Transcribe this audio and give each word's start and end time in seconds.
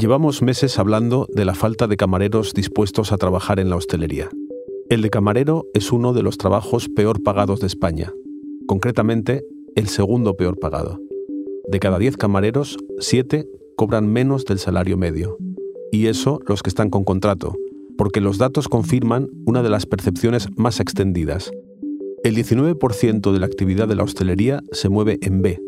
Llevamos 0.00 0.40
meses 0.40 0.78
hablando 0.78 1.26
de 1.30 1.44
la 1.44 1.54
falta 1.54 1.86
de 1.86 1.98
camareros 1.98 2.54
dispuestos 2.54 3.12
a 3.12 3.18
trabajar 3.18 3.60
en 3.60 3.68
la 3.68 3.76
hostelería. 3.76 4.30
El 4.88 5.02
de 5.02 5.10
camarero 5.10 5.66
es 5.74 5.92
uno 5.92 6.14
de 6.14 6.22
los 6.22 6.38
trabajos 6.38 6.88
peor 6.88 7.22
pagados 7.22 7.60
de 7.60 7.66
España, 7.66 8.10
concretamente 8.66 9.44
el 9.76 9.88
segundo 9.88 10.36
peor 10.36 10.58
pagado. 10.58 10.98
De 11.68 11.80
cada 11.80 11.98
10 11.98 12.16
camareros, 12.16 12.78
7 12.98 13.46
cobran 13.76 14.10
menos 14.10 14.46
del 14.46 14.58
salario 14.58 14.96
medio. 14.96 15.36
Y 15.92 16.06
eso 16.06 16.40
los 16.46 16.62
que 16.62 16.70
están 16.70 16.88
con 16.88 17.04
contrato, 17.04 17.54
porque 17.98 18.22
los 18.22 18.38
datos 18.38 18.68
confirman 18.68 19.28
una 19.44 19.62
de 19.62 19.68
las 19.68 19.84
percepciones 19.84 20.48
más 20.56 20.80
extendidas. 20.80 21.50
El 22.24 22.36
19% 22.36 23.32
de 23.32 23.38
la 23.38 23.44
actividad 23.44 23.86
de 23.86 23.96
la 23.96 24.04
hostelería 24.04 24.62
se 24.72 24.88
mueve 24.88 25.18
en 25.20 25.42
B, 25.42 25.60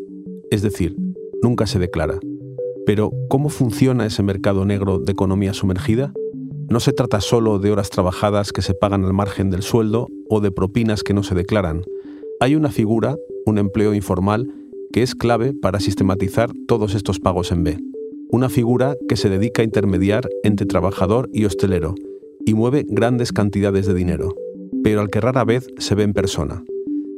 es 0.49 0.63
decir, 0.63 0.95
nunca 1.43 1.67
se 1.67 1.77
declara. 1.77 2.17
Pero, 2.85 3.11
¿cómo 3.29 3.49
funciona 3.49 4.05
ese 4.05 4.23
mercado 4.23 4.65
negro 4.65 4.99
de 4.99 5.13
economía 5.13 5.53
sumergida? 5.53 6.11
No 6.69 6.79
se 6.81 6.91
trata 6.91 7.21
solo 7.21 7.59
de 7.59 7.71
horas 7.71 7.89
trabajadas 7.89 8.51
que 8.51 8.61
se 8.61 8.73
pagan 8.73 9.05
al 9.05 9.13
margen 9.13 9.49
del 9.49 9.61
sueldo 9.61 10.07
o 10.29 10.41
de 10.41 10.51
propinas 10.51 11.03
que 11.03 11.13
no 11.13 11.23
se 11.23 11.35
declaran. 11.35 11.83
Hay 12.41 12.55
una 12.55 12.71
figura, 12.71 13.15
un 13.45 13.57
empleo 13.57 13.93
informal, 13.93 14.51
que 14.91 15.01
es 15.01 15.15
clave 15.15 15.53
para 15.53 15.79
sistematizar 15.79 16.51
todos 16.67 16.93
estos 16.93 17.19
pagos 17.19 17.51
en 17.51 17.63
B. 17.63 17.79
Una 18.31 18.49
figura 18.49 18.95
que 19.07 19.15
se 19.15 19.29
dedica 19.29 19.61
a 19.61 19.65
intermediar 19.65 20.27
entre 20.43 20.65
trabajador 20.65 21.29
y 21.31 21.45
hostelero 21.45 21.95
y 22.45 22.53
mueve 22.53 22.85
grandes 22.87 23.31
cantidades 23.31 23.85
de 23.85 23.93
dinero, 23.93 24.35
pero 24.83 24.99
al 24.99 25.09
que 25.09 25.21
rara 25.21 25.45
vez 25.45 25.67
se 25.77 25.95
ve 25.95 26.03
en 26.03 26.13
persona. 26.13 26.63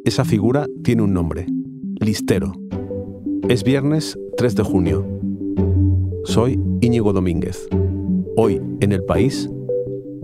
Esa 0.03 0.25
figura 0.25 0.67
tiene 0.83 1.01
un 1.01 1.13
nombre, 1.13 1.47
listero. 1.99 2.53
Es 3.49 3.63
viernes 3.63 4.17
3 4.37 4.55
de 4.55 4.63
junio 4.63 5.14
soy 6.25 6.59
Íñigo 6.81 7.13
Domínguez. 7.13 7.67
Hoy, 8.35 8.61
en 8.81 8.91
el 8.91 9.03
país, 9.03 9.49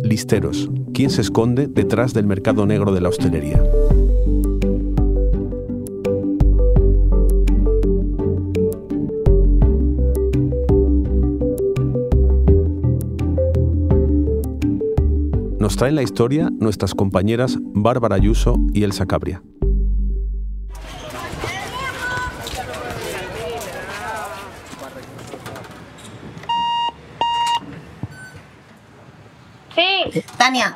listeros. 0.04 0.70
¿Quién 0.94 1.10
se 1.10 1.22
esconde 1.22 1.68
detrás 1.68 2.14
del 2.14 2.26
mercado 2.26 2.66
negro 2.66 2.94
de 2.94 3.02
la 3.02 3.10
hostelería? 3.10 3.64
Nos 15.60 15.78
traen 15.78 15.96
la 15.96 16.04
historia 16.04 16.50
nuestras 16.60 16.94
compañeras 16.94 17.58
Bárbara 17.62 18.16
Ayuso 18.16 18.56
y 18.74 18.84
Elsa 18.84 19.06
Cabria. 19.06 19.44
Tania. 30.42 30.76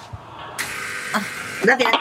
Gracias. 1.63 1.91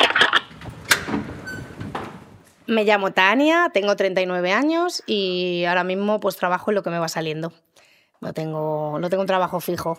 Me 2.67 2.85
llamo 2.85 3.13
Tania, 3.13 3.71
tengo 3.73 3.97
39 3.97 4.53
años 4.53 5.03
y 5.07 5.65
ahora 5.65 5.83
mismo 5.83 6.21
pues 6.21 6.37
trabajo 6.37 6.71
en 6.71 6.75
lo 6.75 6.83
que 6.83 6.91
me 6.91 6.99
va 6.99 7.09
saliendo. 7.09 7.55
No 8.21 8.35
tengo, 8.35 8.99
no 8.99 9.09
tengo 9.09 9.23
un 9.23 9.27
trabajo 9.27 9.61
fijo. 9.61 9.99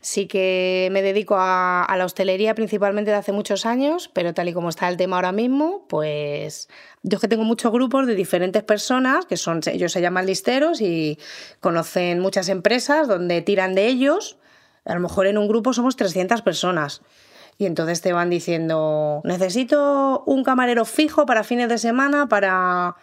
Sí 0.00 0.26
que 0.26 0.88
me 0.90 1.00
dedico 1.00 1.36
a, 1.36 1.84
a, 1.84 1.96
la 1.96 2.06
hostelería 2.06 2.56
principalmente 2.56 3.12
de 3.12 3.18
hace 3.18 3.30
muchos 3.30 3.66
años, 3.66 4.10
pero 4.12 4.34
tal 4.34 4.48
y 4.48 4.52
como 4.52 4.68
está 4.68 4.88
el 4.88 4.96
tema 4.96 5.14
ahora 5.14 5.30
mismo, 5.30 5.86
pues 5.88 6.68
yo 7.04 7.18
es 7.18 7.20
que 7.20 7.28
tengo 7.28 7.44
muchos 7.44 7.70
grupos 7.70 8.08
de 8.08 8.16
diferentes 8.16 8.64
personas, 8.64 9.26
que 9.26 9.36
son, 9.36 9.60
ellos 9.66 9.92
se 9.92 10.00
llaman 10.00 10.26
listeros 10.26 10.80
y 10.80 11.20
conocen 11.60 12.18
muchas 12.18 12.48
empresas 12.48 13.06
donde 13.06 13.42
tiran 13.42 13.76
de 13.76 13.86
ellos 13.86 14.39
a 14.84 14.94
lo 14.94 15.00
mejor 15.00 15.26
en 15.26 15.38
un 15.38 15.48
grupo 15.48 15.72
somos 15.72 15.96
300 15.96 16.42
personas. 16.42 17.02
Y 17.58 17.66
entonces 17.66 18.00
te 18.00 18.12
van 18.12 18.30
diciendo, 18.30 19.20
necesito 19.24 20.22
un 20.26 20.44
camarero 20.44 20.84
fijo 20.84 21.26
para 21.26 21.44
fines 21.44 21.68
de 21.68 21.78
semana 21.78 22.28
para 22.28 22.96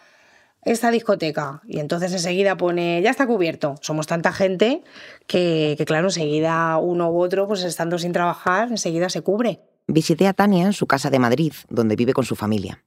esta 0.63 0.89
discoteca. 0.89 1.61
Y 1.67 1.79
entonces 1.79 2.11
enseguida 2.11 2.57
pone, 2.57 3.01
ya 3.01 3.11
está 3.11 3.27
cubierto. 3.27 3.75
Somos 3.81 4.07
tanta 4.07 4.33
gente 4.33 4.83
que, 5.27 5.75
que, 5.77 5.85
claro, 5.85 6.07
enseguida 6.07 6.77
uno 6.77 7.09
u 7.11 7.21
otro, 7.21 7.47
pues 7.47 7.63
estando 7.63 7.99
sin 7.99 8.13
trabajar, 8.13 8.69
enseguida 8.69 9.09
se 9.09 9.21
cubre. 9.21 9.61
Visité 9.88 10.27
a 10.27 10.33
Tania 10.33 10.65
en 10.65 10.73
su 10.73 10.88
casa 10.88 11.09
de 11.09 11.19
Madrid, 11.19 11.53
donde 11.69 11.95
vive 11.95 12.13
con 12.13 12.25
su 12.25 12.35
familia. 12.35 12.83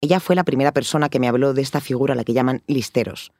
Ella 0.00 0.18
fue 0.18 0.34
la 0.34 0.42
primera 0.42 0.72
persona 0.72 1.08
que 1.08 1.20
me 1.20 1.28
habló 1.28 1.54
de 1.54 1.62
esta 1.62 1.80
figura 1.80 2.14
a 2.14 2.16
la 2.16 2.24
que 2.24 2.32
llaman 2.32 2.62
listeros, 2.66 3.32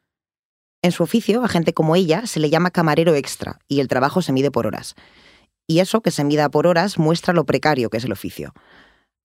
en 0.82 0.93
su 0.93 1.04
oficio, 1.04 1.44
a 1.44 1.48
gente 1.48 1.72
como 1.72 1.97
ella 1.97 2.26
se 2.26 2.41
le 2.41 2.50
llama 2.50 2.72
camarero 2.72 3.15
extra 3.15 3.60
y 3.69 3.81
el 3.81 3.88
trabajo 3.88 4.20
se 4.20 4.32
mide 4.32 4.50
por 4.50 4.66
horas. 4.66 4.97
Y 5.66 5.78
eso 5.78 6.00
que 6.00 6.10
se 6.10 6.25
mida 6.25 6.48
por 6.50 6.66
horas 6.66 6.98
muestra 6.98 7.32
lo 7.32 7.44
precario 7.44 7.88
que 7.88 7.98
es 7.98 8.04
el 8.04 8.12
oficio. 8.12 8.53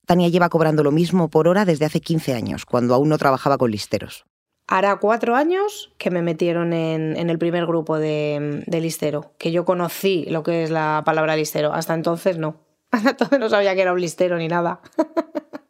Tania 0.05 0.29
lleva 0.29 0.49
cobrando 0.49 0.83
lo 0.83 0.91
mismo 0.91 1.29
por 1.29 1.47
hora 1.47 1.65
desde 1.65 1.85
hace 1.85 1.99
15 1.99 2.33
años, 2.33 2.65
cuando 2.65 2.93
aún 2.93 3.09
no 3.09 3.17
trabajaba 3.17 3.57
con 3.57 3.71
listeros. 3.71 4.25
Hará 4.67 4.97
cuatro 4.97 5.35
años 5.35 5.91
que 5.97 6.11
me 6.11 6.21
metieron 6.21 6.73
en, 6.73 7.29
el 7.29 7.37
primer 7.39 7.65
grupo 7.65 7.97
de, 7.97 8.63
de, 8.67 8.81
listero, 8.81 9.31
que 9.37 9.51
yo 9.51 9.65
conocí 9.65 10.25
lo 10.29 10.43
que 10.43 10.63
es 10.63 10.69
la 10.69 11.01
palabra 11.05 11.35
listero. 11.35 11.73
Hasta 11.73 11.93
entonces 11.93 12.37
no. 12.37 12.57
Hasta 12.91 13.11
entonces 13.11 13.39
no 13.39 13.49
sabía 13.49 13.75
que 13.75 13.81
era 13.81 13.93
un 13.93 14.01
listero 14.01 14.37
ni 14.37 14.47
nada. 14.47 14.81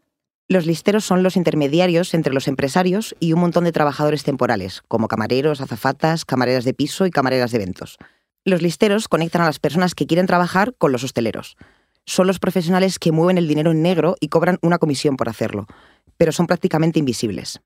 Los 0.49 0.65
listeros 0.65 1.03
son 1.03 1.23
los 1.23 1.35
intermediarios 1.35 2.13
entre 2.13 2.33
los 2.33 2.47
empresarios 2.47 3.17
y 3.19 3.33
un 3.33 3.41
montón 3.41 3.65
de 3.65 3.73
trabajadores 3.73 4.23
temporales, 4.23 4.81
como 4.87 5.09
camareros, 5.09 5.59
azafatas, 5.59 6.23
camareras 6.23 6.63
de 6.63 6.73
piso 6.73 7.05
y 7.05 7.11
camareras 7.11 7.51
de 7.51 7.57
eventos. 7.57 7.97
Los 8.45 8.61
listeros 8.61 9.09
conectan 9.09 9.41
a 9.41 9.45
las 9.45 9.59
personas 9.59 9.93
que 9.93 10.07
quieren 10.07 10.25
trabajar 10.25 10.73
con 10.77 10.93
los 10.93 11.03
hosteleros. 11.03 11.57
Son 12.05 12.27
los 12.27 12.39
profesionales 12.39 12.97
que 12.97 13.11
mueven 13.11 13.37
el 13.37 13.49
dinero 13.49 13.71
en 13.71 13.81
negro 13.81 14.15
y 14.21 14.29
cobran 14.29 14.57
una 14.61 14.77
comisión 14.77 15.17
por 15.17 15.27
hacerlo, 15.27 15.67
pero 16.15 16.31
son 16.31 16.47
prácticamente 16.47 16.99
invisibles. 16.99 17.59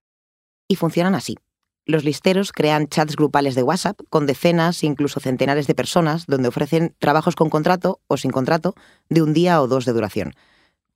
Y 0.68 0.76
funcionan 0.76 1.14
así. 1.14 1.38
Los 1.86 2.04
listeros 2.04 2.52
crean 2.52 2.88
chats 2.88 3.16
grupales 3.16 3.54
de 3.54 3.62
WhatsApp 3.62 4.00
con 4.10 4.26
decenas, 4.26 4.84
incluso 4.84 5.20
centenares 5.20 5.68
de 5.68 5.76
personas, 5.76 6.26
donde 6.26 6.48
ofrecen 6.48 6.96
trabajos 6.98 7.36
con 7.36 7.52
contrato 7.52 8.00
o 8.08 8.18
sin 8.18 8.32
contrato 8.32 8.74
de 9.08 9.22
un 9.22 9.34
día 9.34 9.62
o 9.62 9.68
dos 9.68 9.86
de 9.86 9.94
duración 9.94 10.34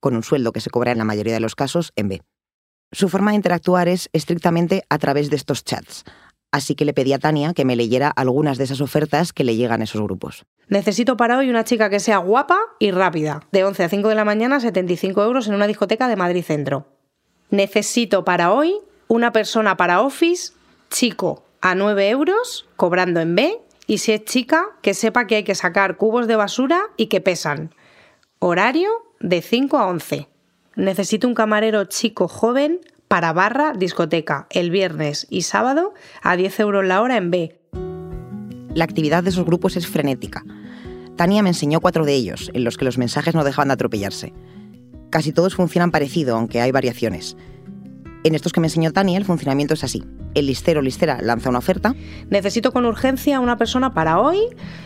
con 0.00 0.16
un 0.16 0.22
sueldo 0.22 0.52
que 0.52 0.60
se 0.60 0.70
cobra 0.70 0.92
en 0.92 0.98
la 0.98 1.04
mayoría 1.04 1.34
de 1.34 1.40
los 1.40 1.54
casos 1.54 1.92
en 1.96 2.08
B. 2.08 2.22
Su 2.92 3.08
forma 3.08 3.32
de 3.32 3.36
interactuar 3.36 3.88
es 3.88 4.08
estrictamente 4.12 4.84
a 4.88 4.98
través 4.98 5.30
de 5.30 5.36
estos 5.36 5.64
chats, 5.64 6.04
así 6.52 6.74
que 6.74 6.84
le 6.84 6.94
pedí 6.94 7.12
a 7.12 7.18
Tania 7.18 7.52
que 7.52 7.64
me 7.64 7.76
leyera 7.76 8.08
algunas 8.08 8.58
de 8.58 8.64
esas 8.64 8.80
ofertas 8.80 9.32
que 9.32 9.44
le 9.44 9.56
llegan 9.56 9.80
a 9.80 9.84
esos 9.84 10.02
grupos. 10.02 10.46
Necesito 10.68 11.16
para 11.16 11.38
hoy 11.38 11.50
una 11.50 11.64
chica 11.64 11.90
que 11.90 12.00
sea 12.00 12.18
guapa 12.18 12.58
y 12.78 12.90
rápida, 12.92 13.42
de 13.52 13.64
11 13.64 13.84
a 13.84 13.88
5 13.88 14.08
de 14.08 14.14
la 14.14 14.24
mañana, 14.24 14.60
75 14.60 15.22
euros 15.22 15.48
en 15.48 15.54
una 15.54 15.66
discoteca 15.66 16.08
de 16.08 16.16
Madrid 16.16 16.44
Centro. 16.44 16.86
Necesito 17.50 18.24
para 18.24 18.52
hoy 18.52 18.76
una 19.08 19.32
persona 19.32 19.76
para 19.76 20.00
office, 20.00 20.52
chico, 20.90 21.44
a 21.60 21.74
9 21.74 22.08
euros, 22.08 22.66
cobrando 22.76 23.20
en 23.20 23.34
B, 23.34 23.60
y 23.86 23.98
si 23.98 24.12
es 24.12 24.24
chica, 24.24 24.64
que 24.82 24.94
sepa 24.94 25.26
que 25.26 25.36
hay 25.36 25.44
que 25.44 25.54
sacar 25.54 25.96
cubos 25.96 26.26
de 26.26 26.36
basura 26.36 26.80
y 26.96 27.06
que 27.06 27.20
pesan. 27.20 27.72
Horario 28.38 28.88
de 29.20 29.42
5 29.42 29.78
a 29.78 29.86
11. 29.86 30.28
Necesito 30.76 31.26
un 31.26 31.34
camarero 31.34 31.84
chico 31.84 32.28
joven 32.28 32.80
para 33.08 33.32
barra 33.32 33.72
discoteca 33.72 34.46
el 34.50 34.70
viernes 34.70 35.26
y 35.30 35.42
sábado 35.42 35.94
a 36.22 36.36
10 36.36 36.60
euros 36.60 36.84
la 36.84 37.00
hora 37.00 37.16
en 37.16 37.30
B. 37.30 37.58
La 38.74 38.84
actividad 38.84 39.22
de 39.22 39.30
esos 39.30 39.46
grupos 39.46 39.76
es 39.76 39.86
frenética. 39.86 40.44
Tania 41.16 41.42
me 41.42 41.48
enseñó 41.48 41.80
cuatro 41.80 42.04
de 42.04 42.12
ellos, 42.12 42.50
en 42.52 42.62
los 42.64 42.76
que 42.76 42.84
los 42.84 42.98
mensajes 42.98 43.34
no 43.34 43.42
dejaban 43.42 43.68
de 43.68 43.74
atropellarse. 43.74 44.34
Casi 45.08 45.32
todos 45.32 45.54
funcionan 45.54 45.90
parecido, 45.90 46.36
aunque 46.36 46.60
hay 46.60 46.72
variaciones. 46.72 47.36
En 48.22 48.34
estos 48.34 48.52
que 48.52 48.60
me 48.60 48.66
enseñó 48.66 48.92
Tania, 48.92 49.16
el 49.16 49.24
funcionamiento 49.24 49.72
es 49.72 49.84
así. 49.84 50.02
El 50.34 50.46
listero 50.46 50.80
o 50.80 50.82
listera 50.82 51.22
lanza 51.22 51.48
una 51.48 51.60
oferta. 51.60 51.94
Necesito 52.28 52.72
con 52.72 52.84
urgencia 52.84 53.40
una 53.40 53.56
persona 53.56 53.94
para 53.94 54.20
hoy 54.20 54.40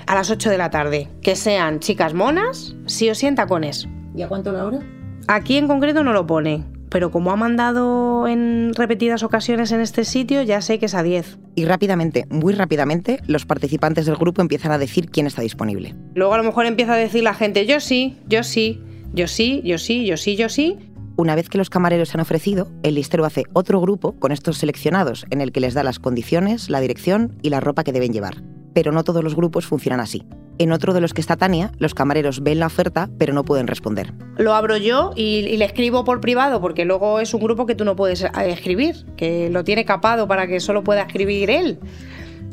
a 0.07 0.15
las 0.15 0.31
8 0.31 0.51
de 0.51 0.59
la 0.59 0.71
tarde. 0.71 1.09
Que 1.23 1.35
sean 1.35 1.81
chicas 1.81 2.15
monas, 2.15 2.77
sí 2.87 3.11
o 3.11 3.15
sí 3.15 3.27
en 3.27 3.35
tacones. 3.35 3.89
¿Y 4.15 4.23
a 4.23 4.29
cuánto 4.29 4.53
la 4.53 4.65
hora? 4.65 4.81
Aquí 5.29 5.57
en 5.57 5.69
concreto 5.69 6.03
no 6.03 6.13
lo 6.13 6.27
pone, 6.27 6.65
pero 6.91 7.11
como 7.11 7.31
ha 7.31 7.37
mandado 7.37 8.27
en 8.27 8.75
repetidas 8.75 9.23
ocasiones 9.23 9.73
en 9.73 9.81
este 9.81 10.05
sitio, 10.05 10.43
ya 10.43 10.61
sé 10.61 10.79
que 10.79 10.87
es 10.87 10.95
a 10.95 11.03
10. 11.03 11.39
Y 11.55 11.65
rápidamente, 11.65 12.27
muy 12.31 12.53
rápidamente, 12.53 13.21
los 13.27 13.47
participantes 13.47 14.07
del 14.07 14.17
grupo 14.17 14.43
empiezan 14.43 14.73
a 14.73 14.79
decir 14.79 15.09
quién 15.11 15.27
está 15.27 15.43
disponible. 15.43 15.95
Luego 16.15 16.35
a 16.35 16.39
lo 16.39 16.45
mejor 16.45 16.67
empieza 16.67 16.95
a 16.95 16.97
decir 16.97 17.23
la 17.23 17.35
gente, 17.35 17.65
yo 17.67 17.81
sí, 17.81 18.19
yo 18.29 18.43
sí, 18.43 18.83
yo 19.13 19.29
sí, 19.29 19.63
yo 19.65 19.79
sí, 19.79 20.05
yo 20.05 20.17
sí, 20.17 20.37
yo 20.37 20.49
sí. 20.49 20.79
Una 21.17 21.35
vez 21.35 21.49
que 21.49 21.59
los 21.59 21.71
camareros 21.71 22.09
se 22.09 22.17
han 22.17 22.23
ofrecido, 22.23 22.69
el 22.83 22.95
listero 22.95 23.25
hace 23.25 23.45
otro 23.53 23.81
grupo 23.81 24.19
con 24.19 24.33
estos 24.33 24.59
seleccionados, 24.59 25.27
en 25.31 25.41
el 25.41 25.53
que 25.53 25.61
les 25.61 25.75
da 25.75 25.85
las 25.85 25.99
condiciones, 25.99 26.71
la 26.71 26.81
dirección 26.81 27.37
y 27.43 27.51
la 27.51 27.61
ropa 27.61 27.85
que 27.85 27.93
deben 27.93 28.13
llevar. 28.13 28.43
Pero 28.75 28.91
no 28.91 29.05
todos 29.05 29.23
los 29.23 29.37
grupos 29.37 29.67
funcionan 29.67 30.01
así. 30.01 30.25
En 30.61 30.73
otro 30.73 30.93
de 30.93 31.01
los 31.01 31.15
que 31.15 31.23
está 31.23 31.39
Tania, 31.39 31.73
los 31.79 31.95
camareros 31.95 32.43
ven 32.43 32.59
la 32.59 32.67
oferta, 32.67 33.09
pero 33.17 33.33
no 33.33 33.47
pueden 33.47 33.67
responder. 33.67 34.13
Lo 34.37 34.53
abro 34.53 34.77
yo 34.77 35.13
y, 35.17 35.57
le 35.57 35.65
escribo 35.65 36.05
por 36.05 36.21
privado, 36.21 36.61
porque 36.61 36.85
luego 36.85 37.19
es 37.19 37.33
un 37.33 37.41
grupo 37.41 37.65
que 37.65 37.75
tú 37.75 37.87
no 37.87 37.97
puedes 37.97 38.25
eh, 38.25 38.31
escribir, 38.45 39.07
que 39.17 39.49
lo 39.49 39.65
tiene 39.65 39.87
capado 39.87 40.29
para 40.29 40.47
que 40.47 40.61
solo 40.61 40.85
pueda 40.85 41.01
escribir 41.01 41.49
él. 41.49 41.79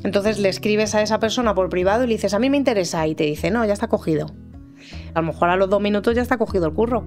Entonces 0.06 0.40
le 0.40 0.48
escribes 0.48 0.96
a 0.96 1.02
esa 1.02 1.20
persona 1.20 1.54
por 1.54 1.68
privado 1.68 2.06
y 2.06 2.08
le 2.08 2.14
dices, 2.14 2.34
a 2.34 2.40
mí 2.40 2.50
me 2.50 2.56
interesa, 2.56 3.06
y 3.08 3.14
te 3.14 3.26
dice, 3.26 3.52
no, 3.52 3.66
ya 3.66 3.74
está 3.74 3.90
cogido. 3.90 4.28
A 5.14 5.20
lo 5.20 5.28
mejor 5.28 5.50
a 5.50 5.58
los 5.58 5.70
dos 5.70 5.82
minutos 5.82 6.16
ya 6.16 6.22
está 6.22 6.38
cogido 6.38 6.66
el 6.66 6.74
curro. 6.74 7.04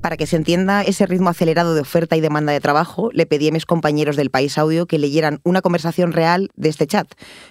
Para 0.00 0.16
que 0.16 0.26
se 0.26 0.36
entienda 0.36 0.82
ese 0.82 1.06
ritmo 1.06 1.30
acelerado 1.30 1.74
de 1.74 1.80
oferta 1.80 2.16
y 2.16 2.20
demanda 2.20 2.52
de 2.52 2.60
trabajo, 2.60 3.10
le 3.12 3.26
pedí 3.26 3.48
a 3.48 3.52
mis 3.52 3.66
compañeros 3.66 4.16
del 4.16 4.30
País 4.30 4.56
Audio 4.56 4.86
que 4.86 4.98
leyeran 4.98 5.40
una 5.42 5.60
conversación 5.60 6.12
real 6.12 6.50
de 6.54 6.68
este 6.68 6.86
chat, 6.86 7.08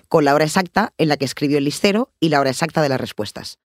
con 0.08 0.24
la 0.24 0.34
hora 0.34 0.46
exacta 0.46 0.94
en 0.98 1.10
la 1.10 1.18
que 1.18 1.26
escribió 1.26 1.58
el 1.58 1.66
listero 1.66 2.12
y 2.20 2.30
la 2.30 2.40
hora 2.40 2.50
exacta 2.50 2.82
de 2.82 2.90
las 2.90 3.02
respuestas. 3.02 3.60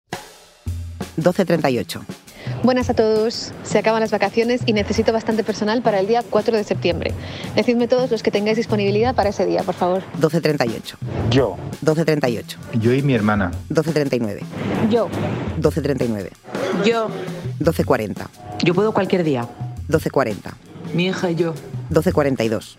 12.38. 1.17 2.28
Buenas 2.63 2.91
a 2.91 2.95
todos. 2.95 3.53
Se 3.63 3.79
acaban 3.79 4.01
las 4.01 4.11
vacaciones 4.11 4.63
y 4.67 4.73
necesito 4.73 5.13
bastante 5.13 5.45
personal 5.45 5.81
para 5.81 6.01
el 6.01 6.07
día 6.07 6.25
4 6.29 6.57
de 6.57 6.65
septiembre. 6.65 7.13
Decidme 7.55 7.87
todos 7.87 8.11
los 8.11 8.23
que 8.23 8.31
tengáis 8.31 8.57
disponibilidad 8.57 9.15
para 9.15 9.31
ese 9.31 9.47
día, 9.47 9.63
por 9.63 9.75
favor. 9.75 10.03
12.38. 10.21 10.97
Yo. 11.31 11.57
12.38. 11.85 12.57
Yo 12.81 12.93
y 12.93 13.03
mi 13.03 13.15
hermana. 13.15 13.53
12.39. 13.71 14.41
Yo. 14.91 15.09
12.39. 15.61 16.31
Yo. 16.85 17.09
12.40. 17.61 18.27
Yo 18.65 18.75
puedo 18.75 18.93
cualquier 18.93 19.23
día. 19.23 19.47
12.40. 19.89 20.53
Mi 20.95 21.07
hija 21.07 21.31
y 21.31 21.35
yo. 21.35 21.55
12.42. 21.91 22.77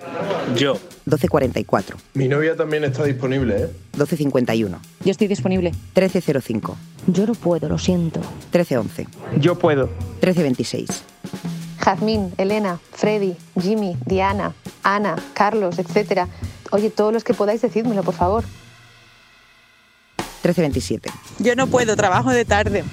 Yo. 0.56 0.76
12.44. 1.08 1.96
Mi 2.14 2.28
novia 2.28 2.56
también 2.56 2.84
está 2.84 3.04
disponible, 3.04 3.64
¿eh? 3.64 3.70
12.51. 3.98 4.78
Yo 5.04 5.12
estoy 5.12 5.28
disponible. 5.28 5.72
13.05. 5.96 6.76
Yo 7.08 7.26
no 7.26 7.34
puedo, 7.34 7.70
lo 7.70 7.78
siento. 7.78 8.22
13.11. 8.52 9.08
Yo 9.40 9.58
puedo. 9.58 9.90
13.26. 10.22 10.88
Jazmín, 11.80 12.34
Elena, 12.38 12.80
Freddy, 12.92 13.36
Jimmy, 13.60 13.98
Diana, 14.06 14.54
Ana, 14.84 15.16
Carlos, 15.34 15.80
etc. 15.80 16.28
Oye, 16.72 16.90
todos 16.90 17.14
los 17.14 17.24
que 17.24 17.34
podáis 17.34 17.62
decídmelo, 17.62 18.04
por 18.04 18.14
favor. 18.14 18.44
13.27. 20.44 21.12
Yo 21.40 21.56
no 21.56 21.68
puedo, 21.68 21.96
trabajo 21.96 22.30
de 22.32 22.46
tarde. 22.46 22.84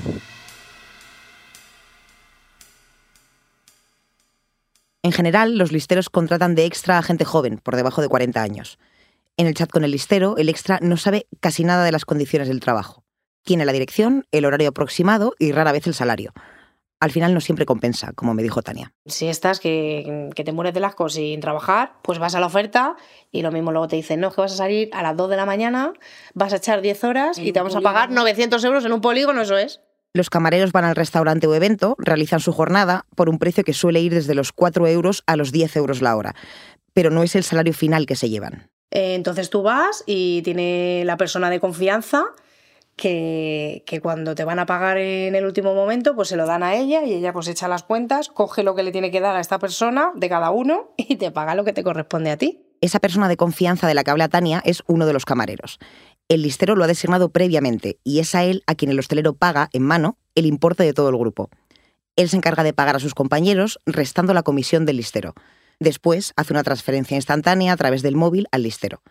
En 5.07 5.13
general, 5.13 5.57
los 5.57 5.71
listeros 5.71 6.11
contratan 6.11 6.57
de 6.57 6.65
extra 6.65 6.99
a 6.99 7.03
gente 7.03 7.25
joven, 7.25 7.61
por 7.63 7.77
debajo 7.77 8.03
de 8.03 8.09
40 8.09 8.43
años. 8.43 8.77
En 9.37 9.47
el 9.47 9.55
chat 9.55 9.71
con 9.71 9.85
el 9.85 9.93
listero, 9.93 10.37
el 10.37 10.49
extra 10.49 10.81
no 10.83 10.97
sabe 10.97 11.29
casi 11.39 11.63
nada 11.63 11.85
de 11.85 11.93
las 11.93 12.05
condiciones 12.05 12.49
del 12.49 12.59
trabajo. 12.59 13.05
Tiene 13.45 13.65
la 13.65 13.71
dirección, 13.71 14.27
el 14.33 14.45
horario 14.45 14.71
aproximado 14.71 15.35
y 15.39 15.53
rara 15.53 15.71
vez 15.71 15.87
el 15.87 15.95
salario. 15.95 16.33
Al 16.99 17.13
final 17.13 17.35
no 17.35 17.41
siempre 17.41 17.67
compensa, 17.67 18.15
como 18.15 18.35
me 18.35 18.43
dijo 18.43 18.63
Tania. 18.63 18.95
Si 19.05 19.29
estás 19.29 19.61
que, 19.61 20.29
que 20.35 20.43
te 20.43 20.51
mueres 20.51 20.75
de 20.75 20.81
las 20.81 20.97
cosas 20.97 21.19
sin 21.19 21.39
trabajar, 21.39 21.93
pues 22.03 22.19
vas 22.19 22.35
a 22.35 22.41
la 22.41 22.47
oferta 22.47 22.97
y 23.31 23.43
lo 23.43 23.53
mismo 23.53 23.71
luego 23.71 23.87
te 23.87 23.95
dicen, 23.95 24.19
no, 24.19 24.27
es 24.27 24.35
que 24.35 24.41
vas 24.41 24.55
a 24.55 24.57
salir 24.57 24.91
a 24.93 25.05
las 25.05 25.17
2 25.17 25.31
de 25.31 25.37
la 25.37 25.47
mañana, 25.47 25.93
vas 26.35 26.53
a 26.53 26.57
echar 26.57 26.81
10 26.81 27.05
horas 27.05 27.39
y 27.39 27.53
te 27.53 27.61
vamos 27.61 27.77
a 27.77 27.81
pagar 27.81 28.11
900 28.11 28.65
euros 28.65 28.85
en 28.85 28.91
un 28.91 29.01
polígono, 29.01 29.43
eso 29.43 29.57
es. 29.57 29.83
Los 30.17 30.31
camareros 30.31 30.73
van 30.73 30.87
al 30.87 30.97
restaurante 30.97 31.47
o 31.47 31.55
evento, 31.55 31.95
realizan 31.99 32.41
su 32.41 32.51
jornada 32.51 33.05
por 33.15 33.29
un 33.29 33.39
precio 33.39 33.65
que 33.65 33.75
suele 33.75 34.01
ir 34.01 34.15
desde 34.15 34.35
los 34.35 34.51
4 34.51 34.87
euros 34.87 35.23
a 35.27 35.37
los 35.37 35.53
10 35.53 35.77
euros 35.77 36.01
la 36.01 36.17
hora, 36.17 36.35
pero 36.95 37.11
no 37.11 37.23
es 37.23 37.37
el 37.37 37.45
salario 37.45 37.75
final 37.75 38.07
que 38.07 38.17
se 38.17 38.31
llevan. 38.31 38.71
Eh, 38.91 39.15
Entonces 39.15 39.51
tú 39.51 39.63
vas 39.63 40.05
y 40.07 40.41
tiene 40.41 41.03
la 41.05 41.19
persona 41.19 41.51
de 41.51 41.61
confianza 41.61 42.25
que, 42.97 43.83
que 43.85 44.01
cuando 44.01 44.35
te 44.35 44.45
van 44.45 44.59
a 44.59 44.65
pagar 44.65 44.97
en 44.97 45.35
el 45.35 45.45
último 45.45 45.75
momento, 45.75 46.17
pues 46.17 46.29
se 46.29 46.37
lo 46.37 46.47
dan 46.47 46.63
a 46.63 46.77
ella 46.77 47.05
y 47.05 47.13
ella 47.13 47.35
pues 47.35 47.47
echa 47.49 47.69
las 47.69 47.83
cuentas, 47.83 48.31
coge 48.31 48.63
lo 48.63 48.75
que 48.75 48.85
le 48.85 48.93
tiene 48.93 49.11
que 49.11 49.21
dar 49.21 49.37
a 49.37 49.41
esta 49.41 49.59
persona 49.59 50.13
de 50.15 50.31
cada 50.31 50.51
uno 50.51 50.93
y 50.97 51.17
te 51.17 51.31
paga 51.31 51.55
lo 51.55 51.65
que 51.65 51.75
te 51.75 51.85
corresponde 51.85 52.31
a 52.31 52.39
ti. 52.39 52.63
Esa 52.81 53.01
persona 53.01 53.29
de 53.29 53.37
confianza 53.37 53.87
de 53.87 53.95
la 53.95 54.03
que 54.03 54.11
habla 54.11 54.29
Tania 54.29 54.63
es 54.65 54.83
uno 54.87 55.05
de 55.05 55.13
los 55.13 55.27
camareros. 55.27 55.79
El 56.29 56.43
listero 56.43 56.75
lo 56.75 56.83
ha 56.83 56.89
designado 56.89 57.29
previamente 57.31 57.99
y 58.03 58.19
es 58.19 58.35
a 58.35 58.43
él 58.43 58.65
a 58.67 58.75
quien 58.75 58.91
el 58.91 58.99
hostelero 58.99 59.35
paga 59.35 59.69
en 59.73 59.83
mano 59.83 60.19
el 60.35 60.47
importe 60.47 60.83
de 60.83 60.93
todo 60.93 61.09
el 61.09 61.17
grupo. 61.17 61.51
Él 62.17 62.29
se 62.29 62.37
encarga 62.37 62.65
de 62.65 62.73
pagar 62.73 62.97
a 62.97 63.01
sus 63.01 63.15
compañeros, 63.15 63.79
restando 63.87 64.35
la 64.35 64.43
comisión 64.43 64.87
del 64.87 64.97
listero. 64.97 65.35
Después 65.79 66.33
hace 66.37 66.53
una 66.53 66.65
transferencia 66.65 67.15
instantánea 67.15 67.73
a 67.73 67.77
través 67.77 68.03
del 68.03 68.17
móvil 68.17 68.49
al 68.51 68.63
listero. 68.63 69.03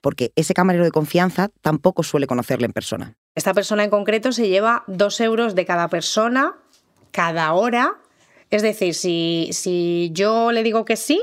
Porque 0.00 0.32
ese 0.36 0.54
camarero 0.54 0.84
de 0.84 0.92
confianza 0.92 1.50
tampoco 1.60 2.02
suele 2.02 2.26
conocerle 2.26 2.66
en 2.66 2.72
persona. 2.72 3.14
Esta 3.34 3.52
persona 3.52 3.82
en 3.82 3.90
concreto 3.90 4.30
se 4.32 4.48
lleva 4.48 4.84
dos 4.86 5.20
euros 5.20 5.54
de 5.54 5.66
cada 5.66 5.88
persona 5.88 6.56
cada 7.10 7.52
hora. 7.52 7.96
Es 8.50 8.62
decir, 8.62 8.94
si, 8.94 9.50
si 9.52 10.10
yo 10.12 10.52
le 10.52 10.62
digo 10.62 10.84
que 10.84 10.96
sí, 10.96 11.22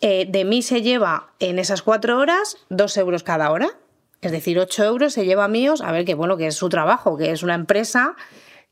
eh, 0.00 0.26
de 0.28 0.44
mí 0.44 0.62
se 0.62 0.82
lleva 0.82 1.32
en 1.38 1.58
esas 1.58 1.82
cuatro 1.82 2.18
horas 2.18 2.58
dos 2.68 2.96
euros 2.98 3.22
cada 3.22 3.50
hora. 3.50 3.78
Es 4.20 4.32
decir, 4.32 4.58
ocho 4.58 4.84
euros 4.84 5.12
se 5.12 5.24
lleva 5.24 5.48
míos. 5.48 5.80
A 5.80 5.92
ver, 5.92 6.04
que 6.04 6.14
bueno, 6.14 6.36
que 6.36 6.48
es 6.48 6.54
su 6.54 6.68
trabajo, 6.68 7.16
que 7.16 7.30
es 7.30 7.42
una 7.42 7.54
empresa 7.54 8.16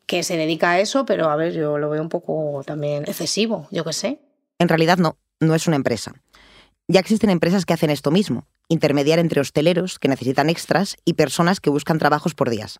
que 0.06 0.22
se 0.22 0.36
dedica 0.36 0.72
a 0.72 0.80
eso, 0.80 1.04
pero 1.04 1.30
a 1.30 1.36
ver, 1.36 1.52
yo 1.52 1.78
lo 1.78 1.90
veo 1.90 2.02
un 2.02 2.08
poco 2.08 2.62
también 2.64 3.04
excesivo, 3.06 3.68
yo 3.70 3.84
qué 3.84 3.92
sé. 3.92 4.20
En 4.58 4.68
realidad 4.68 4.98
no, 4.98 5.16
no 5.40 5.54
es 5.54 5.66
una 5.66 5.76
empresa. 5.76 6.14
Ya 6.88 7.00
existen 7.00 7.30
empresas 7.30 7.66
que 7.66 7.74
hacen 7.74 7.90
esto 7.90 8.12
mismo, 8.12 8.46
intermediar 8.68 9.18
entre 9.18 9.40
hosteleros 9.40 9.98
que 9.98 10.08
necesitan 10.08 10.48
extras 10.48 10.96
y 11.04 11.14
personas 11.14 11.60
que 11.60 11.70
buscan 11.70 11.98
trabajos 11.98 12.34
por 12.34 12.48
días. 12.48 12.78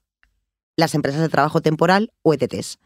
Las 0.77 0.95
empresas 0.95 1.21
de 1.21 1.29
trabajo 1.29 1.61
temporal 1.61 2.12
o 2.23 2.33
ETTs. 2.33 2.79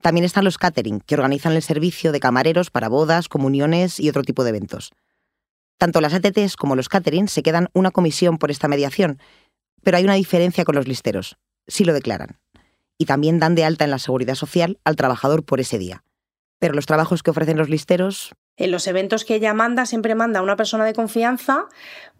También 0.00 0.24
están 0.24 0.44
los 0.44 0.58
catering, 0.58 1.00
que 1.00 1.14
organizan 1.14 1.52
el 1.52 1.62
servicio 1.62 2.10
de 2.10 2.18
camareros 2.18 2.70
para 2.70 2.88
bodas, 2.88 3.28
comuniones 3.28 4.00
y 4.00 4.08
otro 4.08 4.24
tipo 4.24 4.42
de 4.42 4.50
eventos. 4.50 4.90
Tanto 5.82 6.00
las 6.00 6.14
ETTs 6.14 6.54
como 6.54 6.76
los 6.76 6.88
catering 6.88 7.26
se 7.26 7.42
quedan 7.42 7.68
una 7.72 7.90
comisión 7.90 8.38
por 8.38 8.52
esta 8.52 8.68
mediación, 8.68 9.18
pero 9.82 9.96
hay 9.96 10.04
una 10.04 10.14
diferencia 10.14 10.64
con 10.64 10.76
los 10.76 10.86
listeros. 10.86 11.38
Sí 11.66 11.84
lo 11.84 11.92
declaran. 11.92 12.38
Y 12.98 13.06
también 13.06 13.40
dan 13.40 13.56
de 13.56 13.64
alta 13.64 13.82
en 13.82 13.90
la 13.90 13.98
seguridad 13.98 14.36
social 14.36 14.78
al 14.84 14.94
trabajador 14.94 15.42
por 15.42 15.58
ese 15.58 15.78
día. 15.78 16.04
Pero 16.60 16.74
los 16.74 16.86
trabajos 16.86 17.24
que 17.24 17.32
ofrecen 17.32 17.58
los 17.58 17.68
listeros 17.68 18.32
En 18.56 18.70
los 18.70 18.86
eventos 18.86 19.24
que 19.24 19.34
ella 19.34 19.54
manda, 19.54 19.84
siempre 19.84 20.14
manda 20.14 20.40
una 20.40 20.54
persona 20.54 20.84
de 20.84 20.92
confianza, 20.92 21.66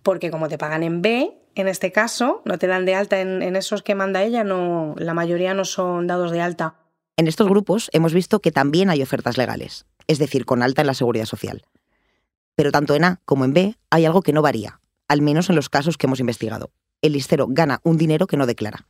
porque 0.02 0.32
como 0.32 0.48
te 0.48 0.58
pagan 0.58 0.82
en 0.82 1.00
B, 1.00 1.32
en 1.54 1.68
este 1.68 1.92
caso, 1.92 2.42
no 2.44 2.58
te 2.58 2.66
dan 2.66 2.84
de 2.84 2.96
alta 2.96 3.20
en, 3.20 3.42
en 3.42 3.54
esos 3.54 3.84
que 3.84 3.94
manda 3.94 4.24
ella, 4.24 4.42
no, 4.42 4.96
la 4.98 5.14
mayoría 5.14 5.54
no 5.54 5.64
son 5.64 6.08
dados 6.08 6.32
de 6.32 6.40
alta. 6.40 6.80
En 7.16 7.28
estos 7.28 7.46
grupos 7.46 7.90
hemos 7.92 8.12
visto 8.12 8.40
que 8.40 8.50
también 8.50 8.90
hay 8.90 9.02
ofertas 9.02 9.38
legales, 9.38 9.86
es 10.08 10.18
decir, 10.18 10.46
con 10.46 10.64
alta 10.64 10.80
en 10.80 10.88
la 10.88 10.94
seguridad 10.94 11.26
social. 11.26 11.62
Pero 12.54 12.72
tanto 12.72 12.94
en 12.94 13.04
A 13.04 13.20
como 13.24 13.44
en 13.44 13.52
B 13.52 13.76
hay 13.90 14.04
algo 14.04 14.22
que 14.22 14.32
no 14.32 14.42
varía, 14.42 14.80
al 15.08 15.22
menos 15.22 15.50
en 15.50 15.56
los 15.56 15.68
casos 15.68 15.96
que 15.96 16.06
hemos 16.06 16.20
investigado. 16.20 16.70
El 17.00 17.12
listero 17.12 17.46
gana 17.48 17.80
un 17.82 17.96
dinero 17.96 18.26
que 18.26 18.36
no 18.36 18.46
declara, 18.46 18.86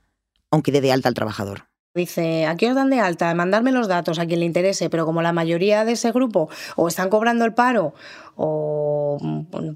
aunque 0.50 0.72
dé 0.72 0.80
de 0.80 0.92
alta 0.92 1.08
al 1.08 1.14
trabajador. 1.14 1.68
Dice, 1.94 2.46
aquí 2.46 2.66
os 2.66 2.74
dan 2.74 2.88
de 2.88 3.00
alta, 3.00 3.34
mandarme 3.34 3.70
los 3.70 3.86
datos 3.86 4.18
a 4.18 4.24
quien 4.24 4.40
le 4.40 4.46
interese, 4.46 4.88
pero 4.88 5.04
como 5.04 5.20
la 5.20 5.32
mayoría 5.34 5.84
de 5.84 5.92
ese 5.92 6.10
grupo 6.10 6.48
o 6.74 6.88
están 6.88 7.10
cobrando 7.10 7.44
el 7.44 7.52
paro 7.52 7.92
o 8.34 9.18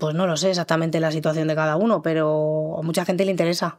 pues 0.00 0.14
no 0.14 0.26
lo 0.26 0.38
sé 0.38 0.48
exactamente 0.48 0.98
la 0.98 1.12
situación 1.12 1.46
de 1.46 1.54
cada 1.54 1.76
uno, 1.76 2.00
pero 2.00 2.78
a 2.78 2.82
mucha 2.82 3.04
gente 3.04 3.26
le 3.26 3.32
interesa. 3.32 3.78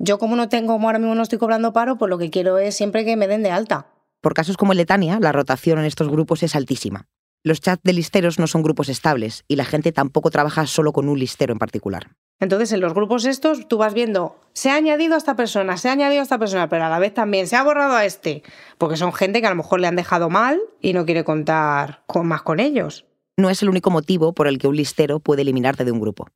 Yo 0.00 0.18
como 0.18 0.34
no 0.34 0.48
tengo, 0.48 0.72
como 0.72 0.88
ahora 0.88 0.98
mismo 0.98 1.14
no 1.14 1.22
estoy 1.22 1.38
cobrando 1.38 1.72
paro, 1.72 1.96
pues 1.96 2.10
lo 2.10 2.18
que 2.18 2.28
quiero 2.28 2.58
es 2.58 2.74
siempre 2.74 3.04
que 3.04 3.16
me 3.16 3.28
den 3.28 3.44
de 3.44 3.52
alta. 3.52 3.86
Por 4.20 4.34
casos 4.34 4.56
como 4.56 4.72
el 4.72 4.78
de 4.78 4.86
Tania, 4.86 5.18
la 5.20 5.30
rotación 5.30 5.78
en 5.78 5.84
estos 5.84 6.08
grupos 6.08 6.42
es 6.42 6.56
altísima. 6.56 7.06
Los 7.46 7.60
chats 7.60 7.82
de 7.82 7.92
listeros 7.92 8.38
no 8.38 8.46
son 8.46 8.62
grupos 8.62 8.88
estables 8.88 9.44
y 9.48 9.56
la 9.56 9.66
gente 9.66 9.92
tampoco 9.92 10.30
trabaja 10.30 10.66
solo 10.66 10.94
con 10.94 11.10
un 11.10 11.18
listero 11.18 11.52
en 11.52 11.58
particular. 11.58 12.16
Entonces, 12.40 12.72
en 12.72 12.80
los 12.80 12.94
grupos 12.94 13.26
estos, 13.26 13.68
tú 13.68 13.76
vas 13.76 13.92
viendo, 13.92 14.40
se 14.54 14.70
ha 14.70 14.76
añadido 14.76 15.14
a 15.14 15.18
esta 15.18 15.36
persona, 15.36 15.76
se 15.76 15.90
ha 15.90 15.92
añadido 15.92 16.20
a 16.20 16.22
esta 16.22 16.38
persona, 16.38 16.70
pero 16.70 16.86
a 16.86 16.88
la 16.88 16.98
vez 16.98 17.12
también 17.12 17.46
se 17.46 17.56
ha 17.56 17.62
borrado 17.62 17.96
a 17.96 18.06
este, 18.06 18.42
porque 18.78 18.96
son 18.96 19.12
gente 19.12 19.42
que 19.42 19.46
a 19.46 19.50
lo 19.50 19.56
mejor 19.56 19.80
le 19.80 19.88
han 19.88 19.94
dejado 19.94 20.30
mal 20.30 20.58
y 20.80 20.94
no 20.94 21.04
quiere 21.04 21.22
contar 21.22 22.02
con, 22.06 22.26
más 22.26 22.40
con 22.40 22.60
ellos. 22.60 23.04
No 23.36 23.50
es 23.50 23.60
el 23.60 23.68
único 23.68 23.90
motivo 23.90 24.32
por 24.32 24.48
el 24.48 24.56
que 24.56 24.66
un 24.66 24.76
listero 24.76 25.20
puede 25.20 25.42
eliminarte 25.42 25.84
de 25.84 25.92
un 25.92 26.00
grupo. 26.00 26.28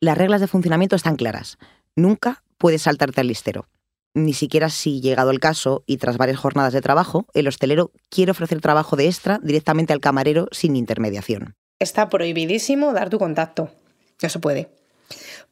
Las 0.00 0.18
reglas 0.18 0.40
de 0.40 0.48
funcionamiento 0.48 0.96
están 0.96 1.14
claras. 1.14 1.58
Nunca 1.94 2.42
puedes 2.58 2.82
saltarte 2.82 3.20
al 3.20 3.28
listero. 3.28 3.68
Ni 4.16 4.32
siquiera 4.32 4.70
si, 4.70 5.02
llegado 5.02 5.30
el 5.30 5.40
caso 5.40 5.84
y 5.84 5.98
tras 5.98 6.16
varias 6.16 6.38
jornadas 6.38 6.72
de 6.72 6.80
trabajo, 6.80 7.26
el 7.34 7.48
hostelero 7.48 7.90
quiere 8.08 8.30
ofrecer 8.30 8.62
trabajo 8.62 8.96
de 8.96 9.08
extra 9.08 9.38
directamente 9.42 9.92
al 9.92 10.00
camarero 10.00 10.48
sin 10.52 10.74
intermediación. 10.74 11.54
Está 11.78 12.08
prohibidísimo 12.08 12.94
dar 12.94 13.10
tu 13.10 13.18
contacto. 13.18 13.68
Eso 14.22 14.40
puede. 14.40 14.70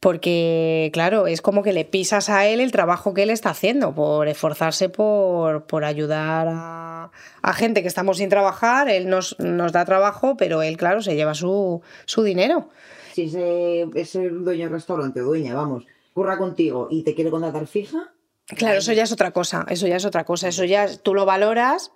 Porque, 0.01 0.89
claro, 0.95 1.27
es 1.27 1.43
como 1.43 1.63
que 1.63 1.75
le 1.75 1.85
pisas 1.85 2.31
a 2.31 2.47
él 2.47 2.59
el 2.59 2.73
trabajo 2.73 3.13
que 3.13 3.25
él 3.25 3.29
está 3.29 3.51
haciendo, 3.51 3.95
por 3.95 4.29
esforzarse 4.29 4.89
por, 4.89 5.67
por 5.67 5.85
ayudar 5.85 6.49
a, 6.49 7.11
a, 7.43 7.53
gente 7.53 7.83
que 7.83 7.89
estamos 7.89 8.17
sin 8.17 8.31
trabajar. 8.31 8.89
Él 8.89 9.11
nos, 9.11 9.39
nos 9.41 9.73
da 9.73 9.85
trabajo, 9.85 10.39
pero 10.39 10.63
él, 10.63 10.79
claro, 10.79 11.03
se 11.03 11.15
lleva 11.15 11.35
su, 11.35 11.83
su 12.07 12.23
dinero. 12.23 12.71
Si 13.13 13.25
ese, 13.25 13.91
ese 13.95 14.31
dueño 14.31 14.65
del 14.65 14.73
restaurante, 14.73 15.21
dueña, 15.21 15.55
vamos, 15.55 15.85
curra 16.15 16.39
contigo 16.39 16.89
y 16.91 17.03
te 17.03 17.15
quiere 17.15 17.31
contratar 17.31 17.67
fija. 17.67 18.14
Claro, 18.47 18.79
eso 18.79 18.93
ya 18.93 19.05
es 19.05 19.13
otra 19.13 19.31
cosa, 19.31 19.65
eso 19.69 19.87
ya 19.87 19.97
es 19.97 20.05
otra 20.05 20.25
cosa, 20.25 20.49
eso 20.49 20.65
ya 20.65 20.87
tú 20.99 21.15
lo 21.15 21.25
valoras 21.25 21.93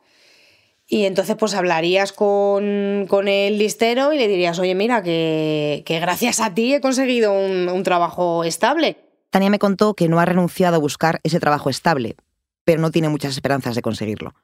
Y 0.87 1.05
entonces 1.05 1.37
pues 1.37 1.52
hablarías 1.52 2.12
con, 2.12 3.07
con 3.09 3.28
el 3.28 3.59
listero 3.59 4.14
y 4.14 4.19
le 4.19 4.28
dirías, 4.28 4.59
oye, 4.59 4.75
mira, 4.75 5.02
que, 5.02 5.83
que 5.85 6.00
gracias 6.00 6.40
a 6.40 6.55
ti 6.55 6.73
he 6.73 6.81
conseguido 6.81 7.33
un, 7.33 7.69
un 7.69 7.83
trabajo 7.83 8.45
estable. 8.45 8.97
Tania 9.31 9.50
me 9.50 9.59
contó 9.59 9.93
que 9.93 10.09
no 10.09 10.21
ha 10.21 10.25
renunciado 10.25 10.76
a 10.76 10.81
buscar 10.81 11.21
ese 11.23 11.38
trabajo 11.38 11.69
estable, 11.69 12.17
pero 12.64 12.81
no 12.81 12.90
tiene 12.90 13.11
muchas 13.11 13.33
esperanzas 13.33 13.75
de 13.75 13.83
conseguirlo. 13.83 14.35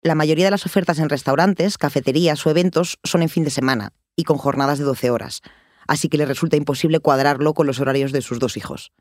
La 0.00 0.14
mayoría 0.14 0.46
de 0.46 0.52
las 0.52 0.64
ofertas 0.64 0.98
en 0.98 1.10
restaurantes, 1.10 1.76
cafeterías 1.76 2.46
o 2.46 2.50
eventos 2.50 2.98
son 3.04 3.20
en 3.20 3.28
fin 3.28 3.44
de 3.44 3.50
semana 3.50 3.92
y 4.16 4.24
con 4.24 4.38
jornadas 4.38 4.78
de 4.78 4.84
12 4.84 5.10
horas, 5.10 5.42
así 5.86 6.08
que 6.08 6.16
le 6.16 6.24
resulta 6.24 6.56
imposible 6.56 7.00
cuadrarlo 7.00 7.52
con 7.52 7.66
los 7.66 7.80
horarios 7.80 8.12
de 8.12 8.22
sus 8.22 8.38
dos 8.38 8.56
hijos. 8.56 8.92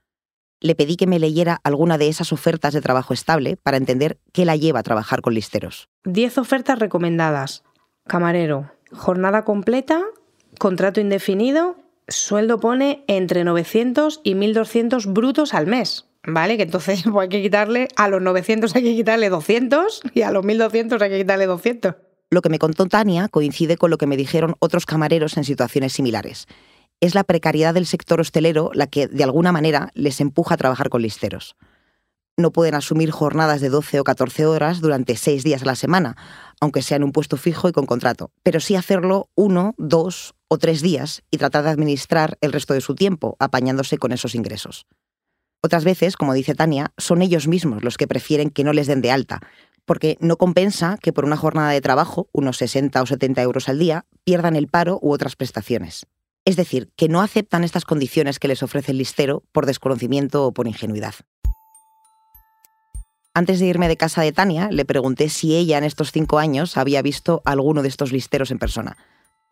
Le 0.59 0.73
pedí 0.73 0.95
que 0.95 1.07
me 1.07 1.19
leyera 1.19 1.59
alguna 1.63 1.97
de 1.97 2.07
esas 2.07 2.33
ofertas 2.33 2.73
de 2.73 2.81
trabajo 2.81 3.13
estable 3.13 3.57
para 3.57 3.77
entender 3.77 4.17
qué 4.33 4.45
la 4.45 4.55
lleva 4.55 4.79
a 4.79 4.83
trabajar 4.83 5.21
con 5.21 5.33
listeros. 5.33 5.89
10 6.05 6.39
ofertas 6.39 6.79
recomendadas. 6.79 7.63
Camarero, 8.07 8.71
jornada 8.91 9.43
completa, 9.43 10.01
contrato 10.59 10.99
indefinido, 10.99 11.75
sueldo 12.07 12.59
pone 12.59 13.03
entre 13.07 13.43
900 13.43 14.21
y 14.23 14.35
1200 14.35 15.05
brutos 15.07 15.53
al 15.53 15.67
mes. 15.67 16.05
¿Vale? 16.25 16.57
Que 16.57 16.63
entonces 16.63 17.03
pues, 17.11 17.23
hay 17.23 17.29
que 17.29 17.41
quitarle, 17.41 17.87
a 17.95 18.09
los 18.09 18.21
900 18.21 18.75
hay 18.75 18.83
que 18.83 18.95
quitarle 18.95 19.29
200 19.29 20.01
y 20.13 20.23
a 20.23 20.31
los 20.31 20.43
1200 20.43 21.01
hay 21.01 21.09
que 21.09 21.17
quitarle 21.19 21.45
200. 21.45 21.95
Lo 22.29 22.41
que 22.41 22.49
me 22.49 22.59
contó 22.59 22.87
Tania 22.87 23.29
coincide 23.29 23.77
con 23.77 23.89
lo 23.89 23.97
que 23.97 24.07
me 24.07 24.17
dijeron 24.17 24.55
otros 24.59 24.85
camareros 24.85 25.37
en 25.37 25.45
situaciones 25.45 25.93
similares. 25.93 26.47
Es 26.99 27.13
la 27.13 27.23
precariedad 27.23 27.75
del 27.75 27.85
sector 27.85 28.19
hostelero 28.19 28.71
la 28.73 28.87
que, 28.87 29.07
de 29.07 29.23
alguna 29.23 29.51
manera, 29.51 29.91
les 29.93 30.19
empuja 30.19 30.55
a 30.55 30.57
trabajar 30.57 30.89
con 30.89 31.03
listeros. 31.03 31.55
No 32.37 32.51
pueden 32.51 32.73
asumir 32.73 33.11
jornadas 33.11 33.61
de 33.61 33.69
12 33.69 33.99
o 33.99 34.03
14 34.03 34.45
horas 34.47 34.81
durante 34.81 35.15
6 35.15 35.43
días 35.43 35.61
a 35.61 35.65
la 35.65 35.75
semana, 35.75 36.15
aunque 36.59 36.81
sea 36.81 36.97
en 36.97 37.03
un 37.03 37.11
puesto 37.11 37.37
fijo 37.37 37.69
y 37.69 37.71
con 37.71 37.85
contrato, 37.85 38.31
pero 38.41 38.59
sí 38.59 38.75
hacerlo 38.75 39.29
uno, 39.35 39.75
dos 39.77 40.33
o 40.47 40.57
tres 40.57 40.81
días 40.81 41.23
y 41.29 41.37
tratar 41.37 41.63
de 41.63 41.69
administrar 41.69 42.37
el 42.41 42.51
resto 42.51 42.73
de 42.73 42.81
su 42.81 42.95
tiempo, 42.95 43.35
apañándose 43.39 43.97
con 43.97 44.11
esos 44.11 44.33
ingresos. 44.33 44.87
Otras 45.61 45.83
veces, 45.83 46.15
como 46.15 46.33
dice 46.33 46.55
Tania, 46.55 46.93
son 46.97 47.21
ellos 47.21 47.47
mismos 47.47 47.83
los 47.83 47.97
que 47.97 48.07
prefieren 48.07 48.49
que 48.49 48.63
no 48.63 48.73
les 48.73 48.87
den 48.87 49.01
de 49.01 49.11
alta, 49.11 49.41
porque 49.85 50.17
no 50.19 50.37
compensa 50.37 50.97
que 51.01 51.13
por 51.13 51.25
una 51.25 51.37
jornada 51.37 51.71
de 51.71 51.81
trabajo, 51.81 52.27
unos 52.31 52.57
60 52.57 53.01
o 53.01 53.05
70 53.05 53.41
euros 53.41 53.69
al 53.69 53.79
día, 53.79 54.05
pierdan 54.23 54.55
el 54.55 54.67
paro 54.67 54.99
u 55.01 55.11
otras 55.11 55.35
prestaciones. 55.35 56.05
Es 56.47 56.55
decir, 56.55 56.89
que 56.95 57.09
no 57.09 57.19
aceptan 57.19 57.65
estas 57.65 57.83
condiciones 57.83 58.39
que 58.39 58.47
les 58.47 58.63
ofrece 58.63 58.93
el 58.93 58.99
listero 58.99 59.43
por 59.51 59.65
desconocimiento 59.65 60.45
o 60.45 60.53
por 60.53 60.65
ingenuidad. 60.65 61.13
Antes 63.33 63.59
de 63.59 63.65
irme 63.65 63.89
de 63.89 63.97
casa 63.97 64.21
de 64.21 64.31
Tania, 64.31 64.69
le 64.71 64.85
pregunté 64.85 65.27
si 65.27 65.57
ella 65.57 65.77
en 65.77 65.83
estos 65.83 66.13
cinco 66.13 66.39
años 66.39 66.77
había 66.77 67.01
visto 67.01 67.41
alguno 67.43 67.81
de 67.81 67.89
estos 67.89 68.13
listeros 68.13 68.49
en 68.51 68.59
persona 68.59 68.95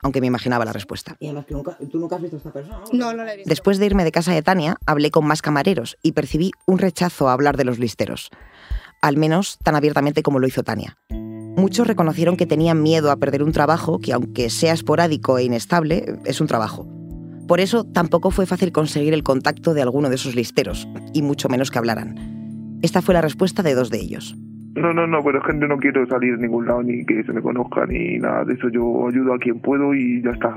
aunque 0.01 0.21
me 0.21 0.27
imaginaba 0.27 0.65
la 0.65 0.73
respuesta. 0.73 1.15
Y 1.19 1.25
además 1.25 1.45
que 1.47 1.55
nunca, 1.55 1.77
tú 1.91 1.97
nunca 1.97 2.17
has 2.17 2.21
visto 2.21 2.35
a 2.35 2.37
esta 2.37 2.53
persona. 2.53 2.81
No, 2.93 3.13
no 3.13 3.23
la 3.23 3.33
he 3.33 3.37
visto. 3.37 3.49
Después 3.49 3.79
de 3.79 3.87
irme 3.87 4.03
de 4.03 4.11
casa 4.11 4.33
de 4.33 4.43
Tania, 4.43 4.75
hablé 4.85 5.09
con 5.09 5.25
más 5.25 5.41
camareros 5.41 5.97
y 6.03 6.11
percibí 6.11 6.51
un 6.67 6.77
rechazo 6.77 7.27
a 7.27 7.33
hablar 7.33 7.57
de 7.57 7.63
los 7.63 7.79
listeros, 7.79 8.29
al 9.01 9.17
menos 9.17 9.57
tan 9.63 9.75
abiertamente 9.75 10.21
como 10.21 10.37
lo 10.37 10.45
hizo 10.45 10.61
Tania. 10.61 10.95
Muchos 11.57 11.87
reconocieron 11.87 12.35
que 12.35 12.45
tenían 12.45 12.83
miedo 12.83 13.11
a 13.11 13.15
perder 13.15 13.41
un 13.41 13.53
trabajo 13.53 13.99
que, 13.99 14.11
aunque 14.11 14.49
sea 14.49 14.73
esporádico 14.73 15.37
e 15.37 15.43
inestable, 15.43 16.05
es 16.25 16.41
un 16.41 16.47
trabajo. 16.47 16.87
Por 17.47 17.59
eso 17.59 17.85
tampoco 17.85 18.31
fue 18.31 18.45
fácil 18.45 18.71
conseguir 18.71 19.13
el 19.13 19.23
contacto 19.23 19.73
de 19.73 19.81
alguno 19.81 20.09
de 20.09 20.15
esos 20.15 20.35
listeros, 20.35 20.87
y 21.13 21.21
mucho 21.21 21.47
menos 21.47 21.71
que 21.71 21.77
hablaran. 21.77 22.79
Esta 22.81 23.01
fue 23.01 23.13
la 23.13 23.21
respuesta 23.21 23.63
de 23.63 23.73
dos 23.73 23.89
de 23.89 23.99
ellos. 23.99 24.35
No, 24.75 24.93
no, 24.93 25.07
no, 25.07 25.23
pero 25.23 25.41
gente 25.43 25.67
no 25.67 25.77
quiero 25.77 26.05
salir 26.07 26.35
de 26.35 26.41
ningún 26.41 26.65
lado 26.65 26.83
ni 26.83 27.05
que 27.05 27.23
se 27.23 27.31
me 27.31 27.41
conozca 27.41 27.85
ni 27.85 28.17
nada 28.17 28.43
de 28.43 28.55
eso. 28.55 28.67
Yo 28.67 29.07
ayudo 29.07 29.33
a 29.33 29.39
quien 29.39 29.59
puedo 29.59 29.93
y 29.93 30.21
ya 30.21 30.31
está. 30.31 30.53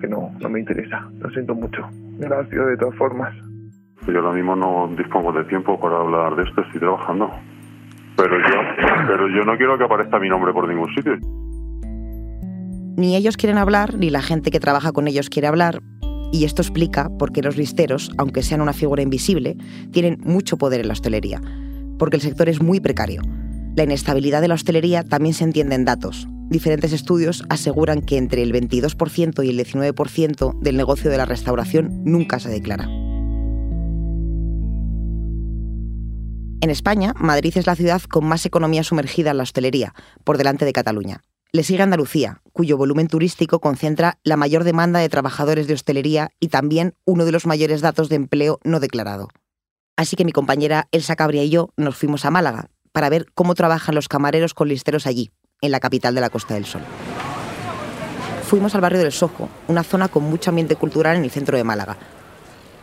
Que 0.00 0.06
no, 0.06 0.30
no 0.40 0.48
me 0.48 0.60
interesa. 0.60 1.08
Lo 1.18 1.28
siento 1.30 1.54
mucho. 1.54 1.82
Gracias 2.18 2.66
de 2.66 2.76
todas 2.76 2.94
formas. 2.94 3.34
Yo 4.06 4.20
ahora 4.20 4.32
mismo 4.32 4.54
no 4.54 4.88
dispongo 4.96 5.32
de 5.32 5.42
tiempo 5.44 5.80
para 5.80 5.96
hablar 5.96 6.36
de 6.36 6.44
esto, 6.44 6.60
estoy 6.60 6.78
trabajando. 6.78 7.28
Pero 8.16 8.38
yo, 8.38 8.56
pero 9.06 9.28
yo 9.28 9.44
no 9.44 9.56
quiero 9.56 9.78
que 9.78 9.84
aparezca 9.84 10.18
mi 10.18 10.28
nombre 10.28 10.52
por 10.52 10.68
ningún 10.68 10.94
sitio. 10.94 11.18
Ni 12.96 13.14
ellos 13.14 13.36
quieren 13.36 13.58
hablar, 13.58 13.94
ni 13.94 14.10
la 14.10 14.22
gente 14.22 14.50
que 14.50 14.60
trabaja 14.60 14.92
con 14.92 15.06
ellos 15.06 15.28
quiere 15.28 15.48
hablar. 15.48 15.82
Y 16.32 16.44
esto 16.44 16.62
explica 16.62 17.08
por 17.18 17.32
qué 17.32 17.42
los 17.42 17.56
listeros, 17.56 18.10
aunque 18.18 18.42
sean 18.42 18.60
una 18.60 18.72
figura 18.72 19.02
invisible, 19.02 19.56
tienen 19.92 20.18
mucho 20.24 20.56
poder 20.56 20.80
en 20.80 20.88
la 20.88 20.92
hostelería. 20.94 21.40
Porque 21.98 22.16
el 22.16 22.22
sector 22.22 22.48
es 22.48 22.60
muy 22.60 22.80
precario 22.80 23.22
la 23.76 23.84
inestabilidad 23.84 24.40
de 24.40 24.48
la 24.48 24.54
hostelería 24.54 25.04
también 25.04 25.34
se 25.34 25.44
entiende 25.44 25.74
en 25.74 25.84
datos. 25.84 26.26
Diferentes 26.48 26.94
estudios 26.94 27.44
aseguran 27.50 28.00
que 28.00 28.16
entre 28.16 28.42
el 28.42 28.50
22% 28.50 29.44
y 29.44 29.50
el 29.50 29.58
19% 29.58 30.58
del 30.60 30.76
negocio 30.78 31.10
de 31.10 31.18
la 31.18 31.26
restauración 31.26 32.02
nunca 32.02 32.38
se 32.38 32.48
declara. 32.48 32.88
En 36.62 36.70
España, 36.70 37.12
Madrid 37.18 37.56
es 37.56 37.66
la 37.66 37.76
ciudad 37.76 38.00
con 38.02 38.24
más 38.24 38.46
economía 38.46 38.82
sumergida 38.82 39.30
en 39.30 39.36
la 39.36 39.42
hostelería, 39.42 39.94
por 40.24 40.38
delante 40.38 40.64
de 40.64 40.72
Cataluña. 40.72 41.22
Le 41.52 41.62
sigue 41.62 41.82
Andalucía, 41.82 42.40
cuyo 42.52 42.76
volumen 42.76 43.08
turístico 43.08 43.60
concentra 43.60 44.18
la 44.24 44.36
mayor 44.36 44.64
demanda 44.64 45.00
de 45.00 45.08
trabajadores 45.08 45.66
de 45.66 45.74
hostelería 45.74 46.30
y 46.40 46.48
también 46.48 46.94
uno 47.04 47.24
de 47.24 47.32
los 47.32 47.46
mayores 47.46 47.82
datos 47.82 48.08
de 48.08 48.16
empleo 48.16 48.58
no 48.64 48.80
declarado. 48.80 49.28
Así 49.96 50.16
que 50.16 50.24
mi 50.24 50.32
compañera 50.32 50.88
Elsa 50.92 51.14
Cabria 51.14 51.44
y 51.44 51.50
yo 51.50 51.70
nos 51.76 51.96
fuimos 51.96 52.24
a 52.24 52.30
Málaga, 52.30 52.70
para 52.92 53.10
ver 53.10 53.26
cómo 53.34 53.54
trabajan 53.54 53.94
los 53.94 54.08
camareros 54.08 54.54
con 54.54 54.68
listeros 54.68 55.06
allí, 55.06 55.30
en 55.60 55.70
la 55.70 55.80
capital 55.80 56.14
de 56.14 56.22
la 56.22 56.30
Costa 56.30 56.54
del 56.54 56.64
Sol. 56.64 56.82
Fuimos 58.44 58.74
al 58.74 58.80
barrio 58.80 59.00
del 59.00 59.12
Sojo, 59.12 59.48
una 59.68 59.82
zona 59.82 60.08
con 60.08 60.22
mucho 60.24 60.50
ambiente 60.50 60.76
cultural 60.76 61.16
en 61.16 61.24
el 61.24 61.30
centro 61.30 61.56
de 61.56 61.64
Málaga. 61.64 61.98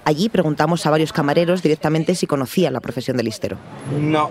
Allí 0.06 0.28
preguntamos 0.30 0.86
a 0.86 0.90
varios 0.90 1.14
camareros 1.14 1.64
directamente 1.64 2.16
si 2.16 2.28
conocían 2.28 2.74
la 2.74 2.82
profesión 2.82 3.16
de 3.16 3.24
listero. 3.24 3.58
No, 3.98 4.30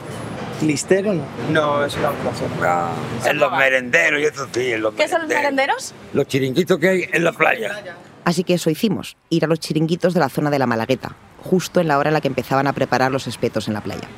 listero 0.60 1.14
no. 1.14 1.24
No, 1.50 1.84
es 1.84 1.96
una 1.96 2.08
cosa. 2.08 2.44
Ah, 2.62 2.92
en 3.26 3.38
los 3.38 3.50
merenderos 3.52 4.20
y 4.20 4.24
eso 4.24 4.46
sí, 4.52 4.72
en 4.72 4.82
los 4.82 4.94
¿Qué 4.94 5.08
son 5.08 5.22
los 5.22 5.28
merenderos? 5.28 5.94
Los 6.12 6.26
chiringuitos 6.26 6.78
que 6.78 6.88
hay 6.88 7.08
en 7.10 7.24
la 7.24 7.32
playa. 7.32 7.96
Así 8.24 8.44
que 8.44 8.54
eso 8.54 8.70
hicimos, 8.70 9.16
ir 9.30 9.44
a 9.44 9.48
los 9.48 9.60
chiringuitos 9.60 10.14
de 10.14 10.20
la 10.20 10.28
zona 10.28 10.50
de 10.50 10.58
la 10.58 10.66
Malagueta, 10.66 11.16
justo 11.42 11.80
en 11.80 11.88
la 11.88 11.98
hora 11.98 12.10
en 12.10 12.14
la 12.14 12.20
que 12.20 12.28
empezaban 12.28 12.66
a 12.66 12.72
preparar 12.72 13.10
los 13.10 13.26
espetos 13.26 13.66
en 13.66 13.74
la 13.74 13.80
playa. 13.80 14.08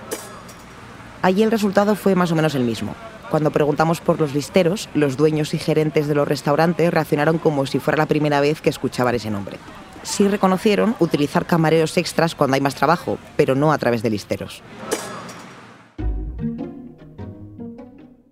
Allí 1.23 1.43
el 1.43 1.51
resultado 1.51 1.95
fue 1.95 2.15
más 2.15 2.31
o 2.33 2.35
menos 2.35 2.55
el 2.55 2.65
mismo. 2.65 2.95
Cuando 3.31 3.51
preguntamos 3.51 4.01
por 4.01 4.21
los 4.21 4.35
listeros, 4.35 4.91
los 4.93 5.17
dueños 5.17 5.55
y 5.55 5.59
gerentes 5.59 6.07
de 6.07 6.15
los 6.15 6.29
restaurantes 6.29 6.93
reaccionaron 6.93 7.39
como 7.39 7.65
si 7.65 7.79
fuera 7.79 7.97
la 7.97 8.07
primera 8.07 8.41
vez 8.41 8.61
que 8.61 8.69
escuchaban 8.69 9.15
ese 9.15 9.31
nombre. 9.31 9.57
Sí 10.05 10.29
reconocieron 10.29 10.95
utilizar 11.01 11.47
camareros 11.47 11.97
extras 11.97 12.35
cuando 12.35 12.55
hay 12.55 12.61
más 12.61 12.75
trabajo, 12.75 13.19
pero 13.37 13.55
no 13.55 13.73
a 13.73 13.79
través 13.79 14.03
de 14.03 14.11
listeros. 14.11 14.63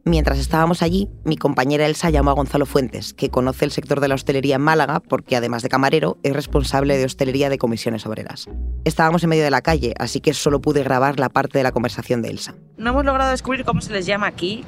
Mientras 0.05 0.39
estábamos 0.39 0.83
allí, 0.83 1.09
mi 1.25 1.37
compañera 1.37 1.87
Elsa 1.87 2.11
llamó 2.11 2.31
a 2.31 2.35
Gonzalo 2.35 2.67
Fuentes, 2.67 3.15
que 3.15 3.31
conoce 3.31 3.65
el 3.65 3.71
sector 3.71 4.01
de 4.01 4.09
la 4.09 4.15
hostelería 4.15 4.57
en 4.57 4.61
Málaga 4.61 5.01
porque 5.01 5.37
además 5.37 5.63
de 5.63 5.71
camarero 5.71 6.19
es 6.23 6.35
responsable 6.35 6.99
de 6.99 7.07
hostelería 7.07 7.49
de 7.49 7.57
comisiones 7.57 8.05
obreras. 8.05 8.47
Estábamos 8.85 9.23
en 9.23 9.31
medio 9.31 9.45
de 9.45 9.51
la 9.51 9.63
calle, 9.63 9.95
así 9.99 10.21
que 10.21 10.35
solo 10.35 10.61
pude 10.61 10.83
grabar 10.83 11.19
la 11.19 11.31
parte 11.31 11.57
de 11.57 11.65
la 11.65 11.73
conversación 11.73 12.21
de 12.21 12.29
Elsa. 12.29 12.55
No 12.77 12.91
hemos 12.91 13.07
logrado 13.07 13.31
descubrir 13.31 13.65
cómo 13.65 13.81
se 13.81 13.93
les 13.93 14.05
llama 14.05 14.27
aquí 14.27 14.65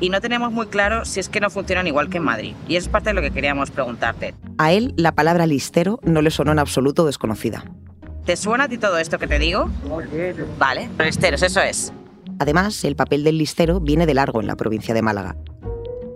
y 0.00 0.10
no 0.10 0.20
tenemos 0.20 0.52
muy 0.52 0.66
claro 0.66 1.04
si 1.04 1.20
es 1.20 1.28
que 1.28 1.40
no 1.40 1.50
funcionan 1.50 1.86
igual 1.86 2.08
que 2.08 2.18
en 2.18 2.24
Madrid. 2.24 2.54
Y 2.68 2.76
eso 2.76 2.86
es 2.86 2.92
parte 2.92 3.10
de 3.10 3.14
lo 3.14 3.22
que 3.22 3.30
queríamos 3.30 3.70
preguntarte. 3.70 4.34
A 4.58 4.72
él 4.72 4.94
la 4.96 5.12
palabra 5.12 5.46
listero 5.46 6.00
no 6.02 6.22
le 6.22 6.30
sonó 6.30 6.52
en 6.52 6.58
absoluto 6.58 7.06
desconocida. 7.06 7.64
¿Te 8.24 8.36
suena 8.36 8.64
a 8.64 8.68
ti 8.68 8.78
todo 8.78 8.98
esto 8.98 9.18
que 9.18 9.26
te 9.26 9.38
digo? 9.38 9.70
Vale, 10.58 10.90
listeros, 10.98 11.42
eso 11.42 11.60
es. 11.60 11.92
Además, 12.38 12.84
el 12.84 12.94
papel 12.94 13.24
del 13.24 13.38
listero 13.38 13.80
viene 13.80 14.06
de 14.06 14.14
largo 14.14 14.40
en 14.40 14.46
la 14.46 14.56
provincia 14.56 14.94
de 14.94 15.02
Málaga. 15.02 15.36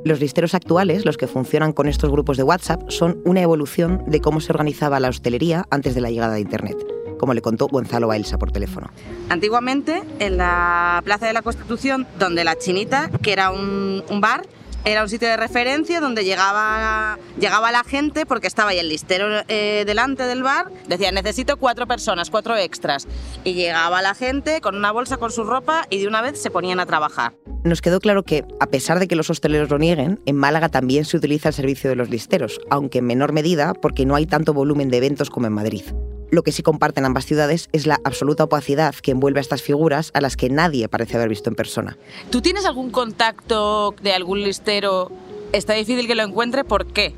Los 0.04 0.20
listeros 0.20 0.54
actuales, 0.54 1.04
los 1.04 1.16
que 1.16 1.28
funcionan 1.28 1.72
con 1.72 1.88
estos 1.88 2.10
grupos 2.10 2.36
de 2.36 2.42
WhatsApp, 2.42 2.82
son 2.90 3.20
una 3.24 3.40
evolución 3.40 4.02
de 4.06 4.20
cómo 4.20 4.40
se 4.40 4.52
organizaba 4.52 5.00
la 5.00 5.08
hostelería 5.08 5.64
antes 5.70 5.94
de 5.94 6.00
la 6.00 6.10
llegada 6.10 6.34
de 6.34 6.40
Internet, 6.40 6.76
como 7.22 7.34
le 7.34 7.40
contó 7.40 7.68
Gonzalo 7.68 8.10
a 8.10 8.16
Elsa 8.16 8.36
por 8.36 8.50
teléfono. 8.50 8.90
Antiguamente, 9.28 10.02
en 10.18 10.38
la 10.38 11.00
Plaza 11.04 11.24
de 11.28 11.32
la 11.32 11.42
Constitución, 11.42 12.04
donde 12.18 12.42
la 12.42 12.58
Chinita, 12.58 13.12
que 13.22 13.32
era 13.32 13.52
un, 13.52 14.02
un 14.10 14.20
bar, 14.20 14.42
era 14.84 15.04
un 15.04 15.08
sitio 15.08 15.28
de 15.28 15.36
referencia 15.36 16.00
donde 16.00 16.24
llegaba, 16.24 17.20
llegaba 17.38 17.70
la 17.70 17.84
gente 17.84 18.26
porque 18.26 18.48
estaba 18.48 18.70
ahí 18.70 18.80
el 18.80 18.88
listero 18.88 19.44
eh, 19.46 19.84
delante 19.86 20.24
del 20.24 20.42
bar, 20.42 20.72
decía 20.88 21.12
necesito 21.12 21.58
cuatro 21.58 21.86
personas, 21.86 22.28
cuatro 22.28 22.56
extras. 22.56 23.06
Y 23.44 23.54
llegaba 23.54 24.02
la 24.02 24.16
gente 24.16 24.60
con 24.60 24.74
una 24.74 24.90
bolsa 24.90 25.16
con 25.16 25.30
su 25.30 25.44
ropa 25.44 25.86
y 25.90 26.00
de 26.00 26.08
una 26.08 26.22
vez 26.22 26.42
se 26.42 26.50
ponían 26.50 26.80
a 26.80 26.86
trabajar. 26.86 27.34
Nos 27.64 27.80
quedó 27.80 28.00
claro 28.00 28.24
que, 28.24 28.44
a 28.58 28.66
pesar 28.66 28.98
de 28.98 29.06
que 29.06 29.14
los 29.14 29.30
hosteleros 29.30 29.70
lo 29.70 29.78
nieguen, 29.78 30.20
en 30.26 30.36
Málaga 30.36 30.68
también 30.68 31.04
se 31.04 31.16
utiliza 31.16 31.50
el 31.50 31.54
servicio 31.54 31.88
de 31.88 31.94
los 31.94 32.10
listeros, 32.10 32.60
aunque 32.70 32.98
en 32.98 33.06
menor 33.06 33.32
medida 33.32 33.72
porque 33.72 34.04
no 34.04 34.16
hay 34.16 34.26
tanto 34.26 34.52
volumen 34.52 34.88
de 34.88 34.96
eventos 34.96 35.30
como 35.30 35.46
en 35.46 35.52
Madrid. 35.52 35.84
Lo 36.32 36.42
que 36.42 36.50
sí 36.50 36.64
comparten 36.64 37.04
ambas 37.04 37.24
ciudades 37.24 37.68
es 37.72 37.86
la 37.86 38.00
absoluta 38.02 38.44
opacidad 38.44 38.96
que 38.96 39.12
envuelve 39.12 39.38
a 39.38 39.42
estas 39.42 39.62
figuras 39.62 40.10
a 40.14 40.20
las 40.20 40.36
que 40.36 40.48
nadie 40.48 40.88
parece 40.88 41.16
haber 41.16 41.28
visto 41.28 41.50
en 41.50 41.54
persona. 41.54 41.96
¿Tú 42.30 42.40
tienes 42.40 42.64
algún 42.64 42.90
contacto 42.90 43.94
de 44.02 44.12
algún 44.12 44.42
listero? 44.42 45.12
Está 45.52 45.74
difícil 45.74 46.08
que 46.08 46.16
lo 46.16 46.24
encuentre, 46.24 46.64
¿por 46.64 46.86
qué? 46.86 47.14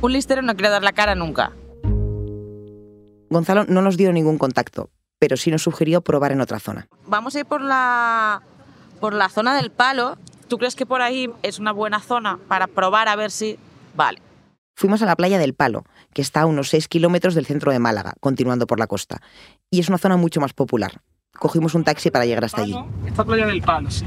Un 0.00 0.12
listero 0.12 0.40
no 0.40 0.54
quiere 0.54 0.70
dar 0.70 0.82
la 0.82 0.92
cara 0.92 1.14
nunca. 1.14 1.52
Gonzalo 3.28 3.64
no 3.64 3.82
nos 3.82 3.98
dio 3.98 4.10
ningún 4.12 4.38
contacto, 4.38 4.88
pero 5.18 5.36
sí 5.36 5.50
nos 5.50 5.62
sugirió 5.62 6.00
probar 6.00 6.32
en 6.32 6.40
otra 6.40 6.60
zona. 6.60 6.88
Vamos 7.06 7.34
a 7.34 7.40
ir 7.40 7.46
por 7.46 7.60
la, 7.60 8.42
por 9.00 9.14
la 9.14 9.28
zona 9.28 9.56
del 9.56 9.70
palo. 9.70 10.16
¿Tú 10.48 10.58
crees 10.58 10.76
que 10.76 10.86
por 10.86 11.02
ahí 11.02 11.30
es 11.42 11.58
una 11.58 11.72
buena 11.72 12.00
zona 12.00 12.38
para 12.48 12.66
probar 12.66 13.08
a 13.08 13.16
ver 13.16 13.30
si... 13.30 13.58
Vale. 13.94 14.20
Fuimos 14.76 15.02
a 15.02 15.06
la 15.06 15.14
playa 15.14 15.38
del 15.38 15.52
Palo, 15.52 15.84
que 16.14 16.22
está 16.22 16.40
a 16.40 16.46
unos 16.46 16.70
6 16.70 16.88
kilómetros 16.88 17.34
del 17.34 17.44
centro 17.44 17.70
de 17.70 17.78
Málaga, 17.78 18.14
continuando 18.18 18.66
por 18.66 18.78
la 18.78 18.86
costa. 18.86 19.20
Y 19.70 19.78
es 19.78 19.88
una 19.88 19.98
zona 19.98 20.16
mucho 20.16 20.40
más 20.40 20.54
popular. 20.54 21.02
Cogimos 21.38 21.74
un 21.74 21.84
taxi 21.84 22.10
para 22.10 22.24
llegar 22.24 22.44
hasta 22.44 22.62
allí. 22.62 22.74
Esta 23.06 23.24
playa 23.24 23.46
del 23.46 23.60
Palo, 23.60 23.90
sí. 23.90 24.06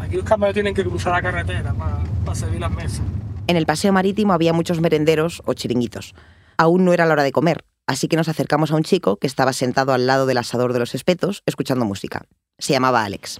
Aquí 0.00 0.16
los 0.16 0.24
camareros 0.24 0.54
tienen 0.54 0.74
que 0.74 0.84
cruzar 0.84 1.12
la 1.12 1.22
carretera 1.22 1.74
para, 1.74 1.98
para 2.24 2.34
servir 2.34 2.60
las 2.60 2.70
mesas. 2.70 3.02
En 3.46 3.56
el 3.56 3.66
paseo 3.66 3.92
marítimo 3.92 4.32
había 4.32 4.52
muchos 4.52 4.80
merenderos 4.80 5.42
o 5.44 5.52
chiringuitos. 5.52 6.14
Aún 6.56 6.84
no 6.84 6.92
era 6.92 7.04
la 7.04 7.12
hora 7.12 7.22
de 7.22 7.32
comer, 7.32 7.64
así 7.86 8.08
que 8.08 8.16
nos 8.16 8.28
acercamos 8.28 8.70
a 8.70 8.76
un 8.76 8.82
chico 8.82 9.18
que 9.18 9.26
estaba 9.26 9.52
sentado 9.52 9.92
al 9.92 10.06
lado 10.06 10.26
del 10.26 10.38
asador 10.38 10.72
de 10.72 10.78
los 10.78 10.94
espetos, 10.94 11.42
escuchando 11.46 11.84
música. 11.84 12.24
Se 12.58 12.72
llamaba 12.72 13.04
Alex. 13.04 13.38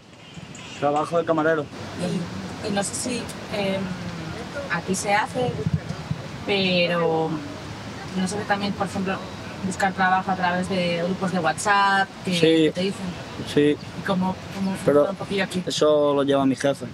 Trabajo 0.80 1.18
de 1.18 1.24
camarero. 1.24 1.64
Y, 2.64 2.68
y 2.68 2.70
no 2.72 2.82
sé 2.82 2.94
si 2.94 3.22
eh, 3.54 3.78
aquí 4.72 4.94
se 4.94 5.14
hace, 5.14 5.50
pero 6.46 7.30
no 8.16 8.28
sé 8.28 8.38
si 8.40 8.44
también, 8.46 8.72
por 8.72 8.86
ejemplo, 8.86 9.16
buscar 9.64 9.92
trabajo 9.92 10.30
a 10.30 10.36
través 10.36 10.68
de 10.68 11.02
grupos 11.04 11.32
de 11.32 11.38
WhatsApp 11.38 12.08
que, 12.24 12.32
Sí. 12.34 12.40
que 12.40 12.72
te 12.74 12.80
dicen 12.82 13.06
Sí, 13.52 13.60
y 13.76 14.06
cómo, 14.06 14.34
cómo 14.54 14.74
pero 14.84 15.10
un 15.10 15.16
poquillo 15.16 15.44
aquí. 15.44 15.62
eso 15.66 16.14
lo 16.14 16.22
lleva 16.22 16.46
mi 16.46 16.56
jefe. 16.56 16.86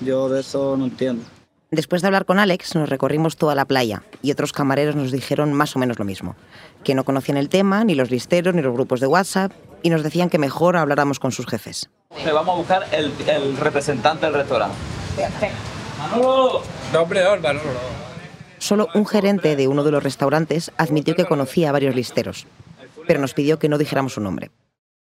Yo 0.00 0.28
de 0.28 0.40
eso 0.40 0.76
no 0.76 0.84
entiendo. 0.86 1.24
Después 1.70 2.02
de 2.02 2.08
hablar 2.08 2.24
con 2.24 2.38
Alex, 2.38 2.74
nos 2.76 2.88
recorrimos 2.88 3.36
toda 3.36 3.54
la 3.54 3.64
playa 3.64 4.02
y 4.22 4.30
otros 4.30 4.52
camareros 4.52 4.94
nos 4.94 5.10
dijeron 5.10 5.52
más 5.52 5.74
o 5.74 5.78
menos 5.80 5.98
lo 5.98 6.04
mismo, 6.04 6.36
que 6.84 6.94
no 6.94 7.04
conocían 7.04 7.36
el 7.36 7.48
tema, 7.48 7.84
ni 7.84 7.94
los 7.94 8.10
listeros, 8.10 8.54
ni 8.54 8.62
los 8.62 8.72
grupos 8.72 9.00
de 9.00 9.06
WhatsApp, 9.08 9.52
y 9.82 9.90
nos 9.90 10.02
decían 10.04 10.30
que 10.30 10.38
mejor 10.38 10.76
habláramos 10.76 11.18
con 11.18 11.32
sus 11.32 11.46
jefes. 11.46 11.90
Le 12.22 12.32
vamos 12.32 12.54
a 12.54 12.58
buscar 12.58 12.86
el, 12.92 13.12
el 13.26 13.56
representante 13.56 14.26
del 14.26 14.34
restaurante. 14.34 14.76
¡Manolo! 15.98 16.62
No, 16.92 17.02
hombre, 17.02 17.22
Álvaro. 17.22 17.60
Solo 18.58 18.88
un 18.94 19.06
gerente 19.06 19.56
de 19.56 19.68
uno 19.68 19.84
de 19.84 19.90
los 19.90 20.02
restaurantes 20.02 20.70
admitió 20.76 21.14
que 21.14 21.24
conocía 21.26 21.68
a 21.68 21.72
varios 21.72 21.94
listeros, 21.94 22.46
pero 23.06 23.20
nos 23.20 23.34
pidió 23.34 23.58
que 23.58 23.68
no 23.68 23.78
dijéramos 23.78 24.14
su 24.14 24.20
nombre. 24.20 24.50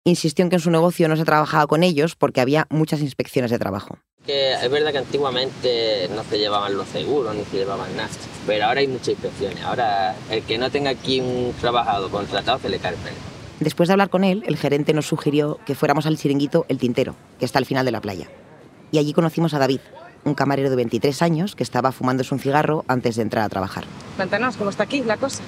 Insistió 0.04 0.42
en 0.44 0.50
que 0.50 0.56
en 0.56 0.60
su 0.62 0.70
negocio 0.70 1.08
no 1.08 1.16
se 1.16 1.24
trabajaba 1.24 1.66
con 1.66 1.82
ellos 1.82 2.16
porque 2.16 2.40
había 2.40 2.66
muchas 2.70 3.00
inspecciones 3.00 3.50
de 3.50 3.58
trabajo. 3.58 3.98
Que 4.24 4.52
es 4.54 4.70
verdad 4.70 4.92
que 4.92 4.98
antiguamente 4.98 6.08
no 6.14 6.22
se 6.24 6.38
llevaban 6.38 6.76
los 6.76 6.88
seguros 6.88 7.34
ni 7.34 7.44
se 7.44 7.58
llevaban 7.58 7.94
nada, 7.96 8.08
pero 8.46 8.66
ahora 8.66 8.80
hay 8.80 8.88
muchas 8.88 9.08
inspecciones. 9.08 9.62
Ahora 9.62 10.14
el 10.30 10.42
que 10.42 10.56
no 10.56 10.70
tenga 10.70 10.90
aquí 10.90 11.20
un 11.20 11.54
trabajador 11.60 12.10
contratado 12.10 12.58
se 12.60 12.68
le 12.68 12.78
cae 12.78 12.92
el 12.92 12.98
pelo. 12.98 13.16
Después 13.60 13.88
de 13.88 13.92
hablar 13.92 14.08
con 14.08 14.24
él, 14.24 14.42
el 14.46 14.56
gerente 14.56 14.94
nos 14.94 15.06
sugirió 15.06 15.58
que 15.66 15.74
fuéramos 15.74 16.06
al 16.06 16.16
chiringuito 16.16 16.64
El 16.68 16.78
Tintero, 16.78 17.14
que 17.38 17.44
está 17.44 17.58
al 17.58 17.66
final 17.66 17.84
de 17.84 17.92
la 17.92 18.00
playa. 18.00 18.26
Y 18.90 18.96
allí 18.98 19.12
conocimos 19.12 19.52
a 19.52 19.58
David, 19.58 19.80
un 20.24 20.34
camarero 20.34 20.70
de 20.70 20.76
23 20.76 21.20
años 21.20 21.54
que 21.54 21.62
estaba 21.62 21.92
fumándose 21.92 22.34
un 22.34 22.40
cigarro 22.40 22.86
antes 22.88 23.16
de 23.16 23.22
entrar 23.22 23.44
a 23.44 23.48
trabajar. 23.50 23.84
Cuéntanos 24.16 24.56
cómo 24.56 24.70
está 24.70 24.84
aquí 24.84 25.02
la 25.02 25.18
cosa. 25.18 25.42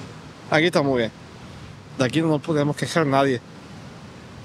Aquí 0.51 0.67
está 0.67 0.83
muy 0.83 0.99
bien. 0.99 1.11
De 1.97 2.05
aquí 2.05 2.21
no 2.21 2.27
nos 2.27 2.41
podemos 2.41 2.75
quejar 2.75 3.07
nadie. 3.07 3.41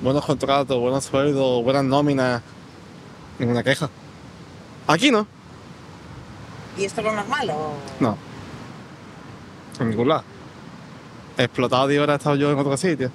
Buenos 0.02 0.24
contratos, 0.24 0.78
buenos 0.80 1.04
sueldos, 1.04 1.62
buenas 1.62 1.84
nóminas. 1.84 2.40
Ninguna 3.38 3.62
queja. 3.62 3.90
Aquí 4.86 5.10
no. 5.10 5.26
¿Y 6.78 6.84
esto 6.84 7.02
es 7.02 7.06
lo 7.06 7.12
normal 7.12 7.50
o...? 7.50 7.74
No. 8.00 8.16
En 9.78 9.90
ningún 9.90 10.08
lado. 10.08 10.24
Explotado 11.36 11.86
10 11.86 12.00
horas 12.00 12.14
he 12.14 12.16
estado 12.16 12.36
yo 12.36 12.50
en 12.50 12.58
otro 12.58 12.76
sitio. 12.78 13.10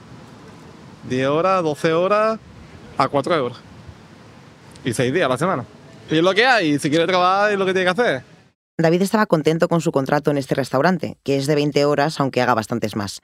10 1.10 1.27
horas, 1.27 1.63
12 1.63 1.93
horas 1.93 2.39
a 2.98 3.07
4 3.07 3.36
euros. 3.36 3.60
Y 4.84 4.93
6 4.93 5.13
días 5.13 5.25
a 5.25 5.30
la 5.30 5.38
semana. 5.38 5.65
Y 6.10 6.17
es 6.17 6.23
lo 6.23 6.34
que 6.34 6.45
hay. 6.45 6.80
Si 6.80 6.89
quiere 6.89 7.08
trabajar 7.08 7.51
es 7.51 7.58
lo 7.58 7.65
que 7.65 7.73
tiene 7.73 7.86
que 7.86 8.01
hacer. 8.01 8.23
David 8.78 9.04
estaba 9.04 9.25
contento 9.25 9.67
con 9.67 9.82
su 9.82 9.91
contrato 9.91 10.32
en 10.32 10.38
este 10.38 10.56
restaurante, 10.56 11.17
que 11.23 11.38
es 11.38 11.45
de 11.45 11.56
20 11.56 11.86
horas, 11.86 12.19
aunque 12.19 12.41
haga 12.41 12.56
bastantes 12.56 12.95
más. 12.95 13.21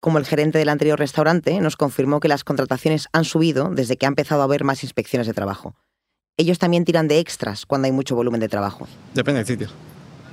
Como 0.00 0.18
el 0.18 0.26
gerente 0.26 0.58
del 0.58 0.68
anterior 0.68 0.98
restaurante, 0.98 1.60
nos 1.60 1.76
confirmó 1.76 2.18
que 2.18 2.26
las 2.26 2.42
contrataciones 2.42 3.06
han 3.12 3.24
subido 3.24 3.70
desde 3.70 3.96
que 3.96 4.06
ha 4.06 4.08
empezado 4.08 4.40
a 4.40 4.44
haber 4.44 4.64
más 4.64 4.82
inspecciones 4.82 5.28
de 5.28 5.34
trabajo. 5.34 5.76
Ellos 6.36 6.58
también 6.58 6.84
tiran 6.84 7.06
de 7.06 7.20
extras 7.20 7.66
cuando 7.66 7.86
hay 7.86 7.92
mucho 7.92 8.16
volumen 8.16 8.40
de 8.40 8.48
trabajo. 8.48 8.88
Depende 9.14 9.38
del 9.38 9.46
sitio. 9.46 9.68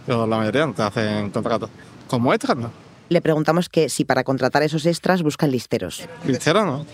Pero 0.08 0.26
la 0.26 0.38
mayoría 0.38 0.66
no 0.66 0.74
te 0.74 0.82
hacen 0.82 1.30
contratos. 1.30 1.70
Como 2.08 2.34
extras, 2.34 2.58
no. 2.58 2.72
Le 3.10 3.22
preguntamos 3.22 3.70
que 3.70 3.90
si 3.90 4.06
para 4.06 4.24
contratar 4.24 4.62
esos 4.64 4.86
extras 4.86 5.24
buscan 5.24 5.52
listeros. 5.52 6.08
Listero 6.26 6.66
no. 6.66 6.86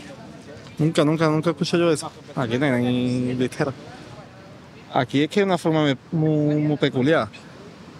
Nunca, 0.78 1.06
nunca, 1.06 1.30
nunca 1.30 1.50
escucho 1.52 1.78
yo 1.78 1.92
eso. 1.92 2.12
Aquí 2.36 2.58
no 2.58 2.66
hay 2.66 3.34
listero. 3.36 3.74
Aquí 4.94 5.24
es 5.24 5.30
que 5.30 5.42
es 5.42 5.46
una 5.46 5.58
forma 5.58 5.98
muy, 6.14 6.78
peculiar. 6.78 7.28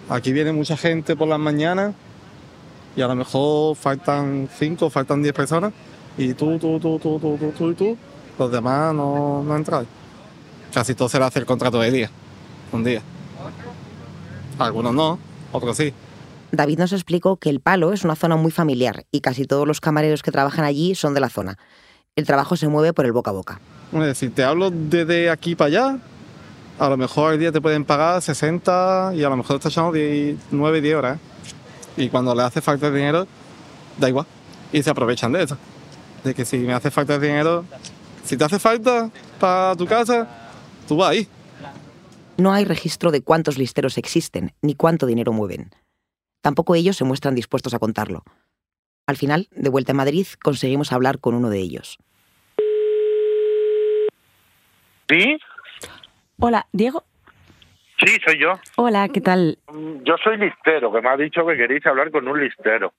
Aquí 0.08 0.32
viene 0.32 0.52
mucha 0.52 0.76
gente 0.76 1.14
por 1.14 1.28
las 1.28 1.38
mañanas 1.38 1.94
y 2.96 3.02
a 3.02 3.06
lo 3.06 3.14
mejor 3.14 3.76
faltan 3.76 4.48
5, 4.58 4.88
faltan 4.88 5.22
10 5.22 5.34
personas 5.34 5.72
y 6.16 6.32
tú, 6.32 6.58
tú, 6.58 6.80
tú, 6.80 6.98
tú, 6.98 7.18
tú, 7.18 7.36
tú, 7.38 7.52
tú 7.52 7.70
y 7.70 7.74
tú, 7.74 7.96
los 8.38 8.50
demás 8.50 8.94
no, 8.94 9.42
no 9.42 9.56
entran. 9.56 9.86
Casi 10.72 10.94
todo 10.94 11.08
se 11.10 11.18
le 11.18 11.26
hace 11.26 11.38
el 11.38 11.46
contrato 11.46 11.80
de 11.80 11.90
día, 11.90 12.10
un 12.72 12.82
día. 12.82 13.02
Algunos 14.58 14.94
no, 14.94 15.18
otros 15.52 15.76
sí. 15.76 15.92
David 16.56 16.78
nos 16.78 16.92
explicó 16.92 17.36
que 17.36 17.50
el 17.50 17.60
Palo 17.60 17.92
es 17.92 18.04
una 18.04 18.16
zona 18.16 18.36
muy 18.36 18.50
familiar 18.50 19.06
y 19.10 19.20
casi 19.20 19.44
todos 19.46 19.66
los 19.66 19.80
camareros 19.80 20.22
que 20.22 20.32
trabajan 20.32 20.64
allí 20.64 20.94
son 20.94 21.14
de 21.14 21.20
la 21.20 21.28
zona. 21.28 21.58
El 22.16 22.26
trabajo 22.26 22.56
se 22.56 22.68
mueve 22.68 22.92
por 22.92 23.04
el 23.04 23.12
boca 23.12 23.30
a 23.30 23.34
boca. 23.34 23.60
Es 23.92 24.00
decir, 24.00 24.34
te 24.34 24.42
hablo 24.42 24.70
desde 24.70 25.30
aquí 25.30 25.54
para 25.54 25.68
allá, 25.68 25.98
a 26.78 26.88
lo 26.88 26.96
mejor 26.96 27.32
al 27.32 27.38
día 27.38 27.52
te 27.52 27.60
pueden 27.60 27.84
pagar 27.84 28.20
60 28.20 29.12
y 29.14 29.22
a 29.22 29.28
lo 29.28 29.36
mejor 29.36 29.56
estás 29.56 29.72
echando 29.72 29.92
10, 29.92 30.36
9, 30.50 30.80
10 30.80 30.96
horas. 30.96 31.18
¿eh? 31.18 32.02
Y 32.04 32.08
cuando 32.08 32.34
le 32.34 32.42
hace 32.42 32.60
falta 32.60 32.90
de 32.90 32.98
dinero, 32.98 33.26
da 33.98 34.08
igual. 34.08 34.26
Y 34.72 34.82
se 34.82 34.90
aprovechan 34.90 35.32
de 35.32 35.44
eso. 35.44 35.56
De 36.24 36.34
que 36.34 36.44
si 36.44 36.58
me 36.58 36.74
hace 36.74 36.90
falta 36.90 37.18
de 37.18 37.26
dinero, 37.28 37.64
si 38.24 38.36
te 38.36 38.44
hace 38.44 38.58
falta 38.58 39.10
para 39.38 39.74
tu 39.76 39.86
casa, 39.86 40.28
tú 40.86 40.96
vas 40.96 41.10
ahí. 41.10 41.28
No 42.36 42.52
hay 42.52 42.64
registro 42.64 43.10
de 43.10 43.22
cuántos 43.22 43.56
listeros 43.56 43.96
existen 43.96 44.52
ni 44.60 44.74
cuánto 44.74 45.06
dinero 45.06 45.32
mueven. 45.32 45.70
Tampoco 46.46 46.76
ellos 46.76 46.96
se 46.96 47.02
muestran 47.04 47.34
dispuestos 47.34 47.74
a 47.74 47.80
contarlo. 47.80 48.22
Al 49.08 49.16
final, 49.16 49.48
de 49.50 49.68
vuelta 49.68 49.90
a 49.90 49.96
Madrid, 49.96 50.28
conseguimos 50.40 50.92
hablar 50.92 51.18
con 51.18 51.34
uno 51.34 51.50
de 51.50 51.58
ellos. 51.58 51.98
¿Sí? 55.08 55.38
Hola, 56.38 56.68
Diego. 56.70 57.02
Sí, 57.98 58.16
soy 58.24 58.38
yo. 58.38 58.52
Hola, 58.76 59.08
¿qué 59.08 59.20
tal? 59.20 59.58
Yo 60.04 60.14
soy 60.22 60.36
listero, 60.36 60.92
que 60.92 61.00
me 61.00 61.08
ha 61.08 61.16
dicho 61.16 61.44
que 61.44 61.56
queréis 61.56 61.84
hablar 61.84 62.12
con 62.12 62.28
un 62.28 62.40
listero. 62.40 62.92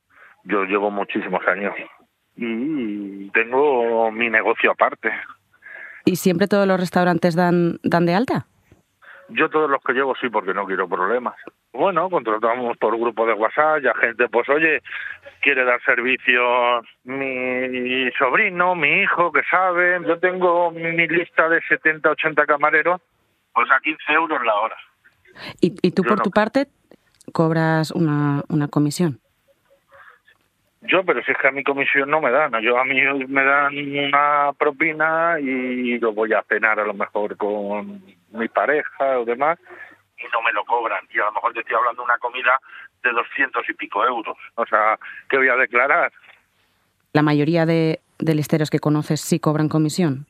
Yo 0.44 0.66
llevo 0.66 0.92
muchísimos 0.92 1.40
años 1.48 1.74
y 2.36 3.30
tengo 3.30 4.12
mi 4.12 4.30
negocio 4.30 4.72
aparte. 4.72 5.10
¿Y 6.04 6.18
siempre 6.18 6.50
todos 6.50 6.68
los 6.68 6.78
restaurantes 6.78 7.34
dan, 7.34 7.80
dan 7.82 8.06
de 8.06 8.14
alta? 8.14 8.48
Yo 9.30 9.50
todos 9.50 9.70
los 9.70 9.82
que 9.84 9.94
llevo 9.94 10.16
sí, 10.16 10.30
porque 10.30 10.54
no 10.54 10.66
quiero 10.66 10.88
problemas. 10.88 11.36
Bueno, 11.74 12.10
contratamos 12.10 12.78
por 12.78 12.98
grupo 12.98 13.26
de 13.26 13.34
WhatsApp, 13.34 13.84
ya 13.84 13.94
gente, 13.96 14.30
pues 14.30 14.48
oye, 14.50 14.82
quiere 15.42 15.66
dar 15.66 15.82
servicio 15.84 16.82
mi 17.04 18.10
sobrino, 18.18 18.74
mi 18.76 19.02
hijo, 19.02 19.32
que 19.32 19.42
sabe. 19.50 20.00
Yo 20.08 20.18
tengo 20.20 20.72
mi 20.72 21.08
lista 21.08 21.50
de 21.50 21.62
70, 21.68 22.10
80 22.12 22.46
camareros, 22.46 23.02
pues 23.54 23.70
a 23.70 23.80
15 23.80 24.14
euros 24.14 24.44
la 24.46 24.56
hora. 24.56 24.78
¿Y, 25.62 25.76
y 25.82 25.92
tú 25.92 26.04
Yo 26.04 26.10
por 26.10 26.18
no. 26.20 26.24
tu 26.24 26.32
parte 26.32 26.68
cobras 27.34 27.92
una, 27.92 28.44
una 28.50 28.68
comisión? 28.68 29.20
Yo, 30.82 31.04
pero 31.04 31.22
si 31.24 31.32
es 31.32 31.38
que 31.38 31.48
a 31.48 31.52
mi 31.52 31.64
comisión 31.64 32.10
no 32.10 32.22
me 32.22 32.32
dan, 32.32 32.54
yo 32.62 32.78
a 32.80 32.86
mí 32.86 33.02
me 33.28 33.44
dan 33.44 33.74
una 33.76 34.54
propina 34.58 35.38
y 35.40 36.00
lo 36.00 36.14
voy 36.14 36.34
a 36.34 36.44
cenar 36.44 36.80
a 36.80 36.86
lo 36.86 36.94
mejor 36.94 37.36
con 37.36 38.02
mi 38.38 38.48
pareja 38.48 39.20
o 39.20 39.26
demás 39.26 39.60
y 40.18 40.24
no 40.32 40.42
me 40.42 40.52
lo 40.52 40.64
cobran. 40.66 41.06
Y 41.10 41.20
a 41.20 41.26
lo 41.26 41.34
mejor 41.34 41.54
te 41.54 41.60
estoy 41.60 41.76
hablando 41.76 42.02
de 42.02 42.06
una 42.06 42.18
comida 42.18 42.60
de 43.04 43.12
200 43.12 43.70
y 43.70 43.74
pico 43.74 44.06
euros. 44.06 44.38
O 44.56 44.66
sea, 44.66 44.98
¿qué 45.30 45.38
voy 45.38 45.50
a 45.50 45.56
declarar? 45.56 46.12
¿La 47.14 47.22
mayoría 47.22 47.66
de, 47.66 48.00
de 48.20 48.36
listeros 48.36 48.70
que 48.70 48.80
conoces 48.80 49.22
sí 49.22 49.40
cobran 49.40 49.70
comisión? 49.70 50.26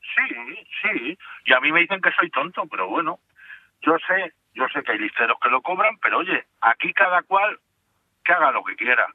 Sí, 0.00 0.66
sí. 0.82 1.18
Y 1.44 1.52
a 1.52 1.60
mí 1.60 1.72
me 1.72 1.80
dicen 1.80 2.00
que 2.00 2.10
soy 2.12 2.30
tonto, 2.30 2.66
pero 2.66 2.88
bueno, 2.88 3.18
yo 3.82 3.96
sé, 4.06 4.32
yo 4.54 4.66
sé 4.68 4.82
que 4.82 4.92
hay 4.92 4.98
listeros 4.98 5.38
que 5.40 5.50
lo 5.50 5.60
cobran, 5.60 5.98
pero 5.98 6.18
oye, 6.18 6.44
aquí 6.60 6.92
cada 6.92 7.22
cual 7.22 7.58
que 8.24 8.32
haga 8.32 8.50
lo 8.52 8.64
que 8.64 8.76
quiera. 8.76 9.06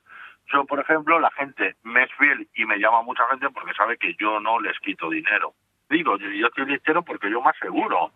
Yo, 0.54 0.66
por 0.66 0.80
ejemplo, 0.80 1.20
la 1.20 1.32
gente 1.32 1.76
me 1.84 2.04
es 2.04 2.12
fiel 2.18 2.48
y 2.56 2.66
me 2.66 2.78
llama 2.78 3.02
mucha 3.04 3.26
gente 3.28 3.50
porque 3.50 3.74
sabe 3.74 3.98
que 3.98 4.16
yo 4.20 4.40
no 4.40 4.60
les 4.60 4.78
quito 4.80 5.10
dinero. 5.10 5.54
Digo, 5.90 6.18
yo 6.18 6.30
yo 6.30 6.48
estoy 6.48 6.66
listero 6.66 7.04
porque 7.04 7.30
yo 7.30 7.42
me 7.42 7.50
aseguro 7.50 8.12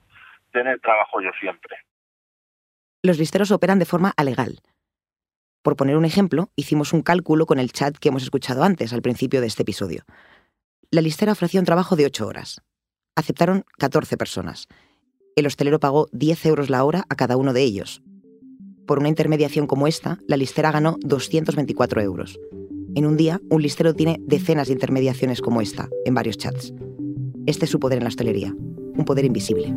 tener 0.56 0.80
trabajo 0.80 1.22
yo 1.22 1.30
siempre. 1.40 1.76
Los 3.04 3.20
listeros 3.20 3.52
operan 3.52 3.78
de 3.78 3.86
forma 3.86 4.14
alegal. 4.16 4.62
Por 5.62 5.76
poner 5.76 5.98
un 5.98 6.06
ejemplo, 6.06 6.50
hicimos 6.56 6.94
un 6.94 7.02
cálculo 7.02 7.46
con 7.46 7.60
el 7.60 7.72
chat 7.72 7.98
que 7.98 8.10
hemos 8.10 8.24
escuchado 8.24 8.64
antes, 8.64 8.94
al 8.94 9.02
principio 9.02 9.42
de 9.42 9.48
este 9.48 9.64
episodio. 9.64 10.04
La 10.92 11.02
listera 11.02 11.34
ofrecía 11.34 11.60
un 11.60 11.66
trabajo 11.66 11.96
de 11.96 12.06
8 12.06 12.26
horas. 12.26 12.62
Aceptaron 13.16 13.66
14 13.78 14.18
personas. 14.18 14.68
El 15.36 15.46
hostelero 15.46 15.80
pagó 15.80 16.08
10 16.14 16.46
euros 16.46 16.70
la 16.70 16.84
hora 16.84 17.04
a 17.10 17.16
cada 17.16 17.36
uno 17.36 17.52
de 17.52 17.64
ellos. 17.64 18.02
Por 18.88 19.00
una 19.00 19.10
intermediación 19.10 19.68
como 19.68 19.88
esta, 19.88 20.20
la 20.28 20.38
listera 20.38 20.72
ganó 20.72 20.98
224 21.02 22.02
euros. 22.02 22.40
En 22.96 23.06
un 23.06 23.18
día, 23.18 23.42
un 23.50 23.62
listero 23.62 23.94
tiene 23.94 24.18
decenas 24.22 24.68
de 24.68 24.74
intermediaciones 24.74 25.42
como 25.42 25.62
esta, 25.62 25.90
en 26.06 26.14
varios 26.14 26.38
chats. 26.38 26.74
Este 27.46 27.66
es 27.66 27.72
su 27.72 27.80
poder 27.80 27.98
en 27.98 28.06
la 28.06 28.10
hostelería, 28.10 28.56
un 28.98 29.06
poder 29.06 29.26
invisible. 29.26 29.74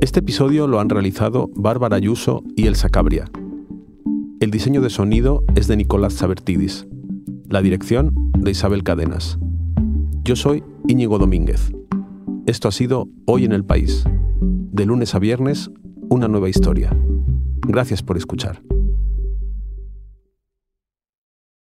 Este 0.00 0.20
episodio 0.20 0.66
lo 0.66 0.78
han 0.78 0.90
realizado 0.90 1.48
Bárbara 1.54 1.96
Ayuso 1.96 2.42
y 2.54 2.66
Elsa 2.66 2.90
Cabria. 2.90 3.30
El 4.40 4.50
diseño 4.50 4.82
de 4.82 4.90
sonido 4.90 5.42
es 5.54 5.68
de 5.68 5.76
Nicolás 5.76 6.12
Sabertidis. 6.12 6.86
La 7.48 7.62
dirección 7.62 8.14
de 8.38 8.50
Isabel 8.50 8.82
Cadenas. 8.82 9.38
Yo 10.24 10.36
soy 10.36 10.64
Íñigo 10.86 11.18
Domínguez. 11.18 11.72
Esto 12.46 12.68
ha 12.68 12.72
sido 12.72 13.08
Hoy 13.24 13.44
en 13.44 13.52
el 13.52 13.64
País. 13.64 14.04
De 14.40 14.84
lunes 14.84 15.14
a 15.14 15.18
viernes, 15.18 15.70
una 16.12 16.28
nueva 16.28 16.50
historia. 16.50 16.94
Gracias 17.66 18.02
por 18.02 18.18
escuchar. 18.18 18.60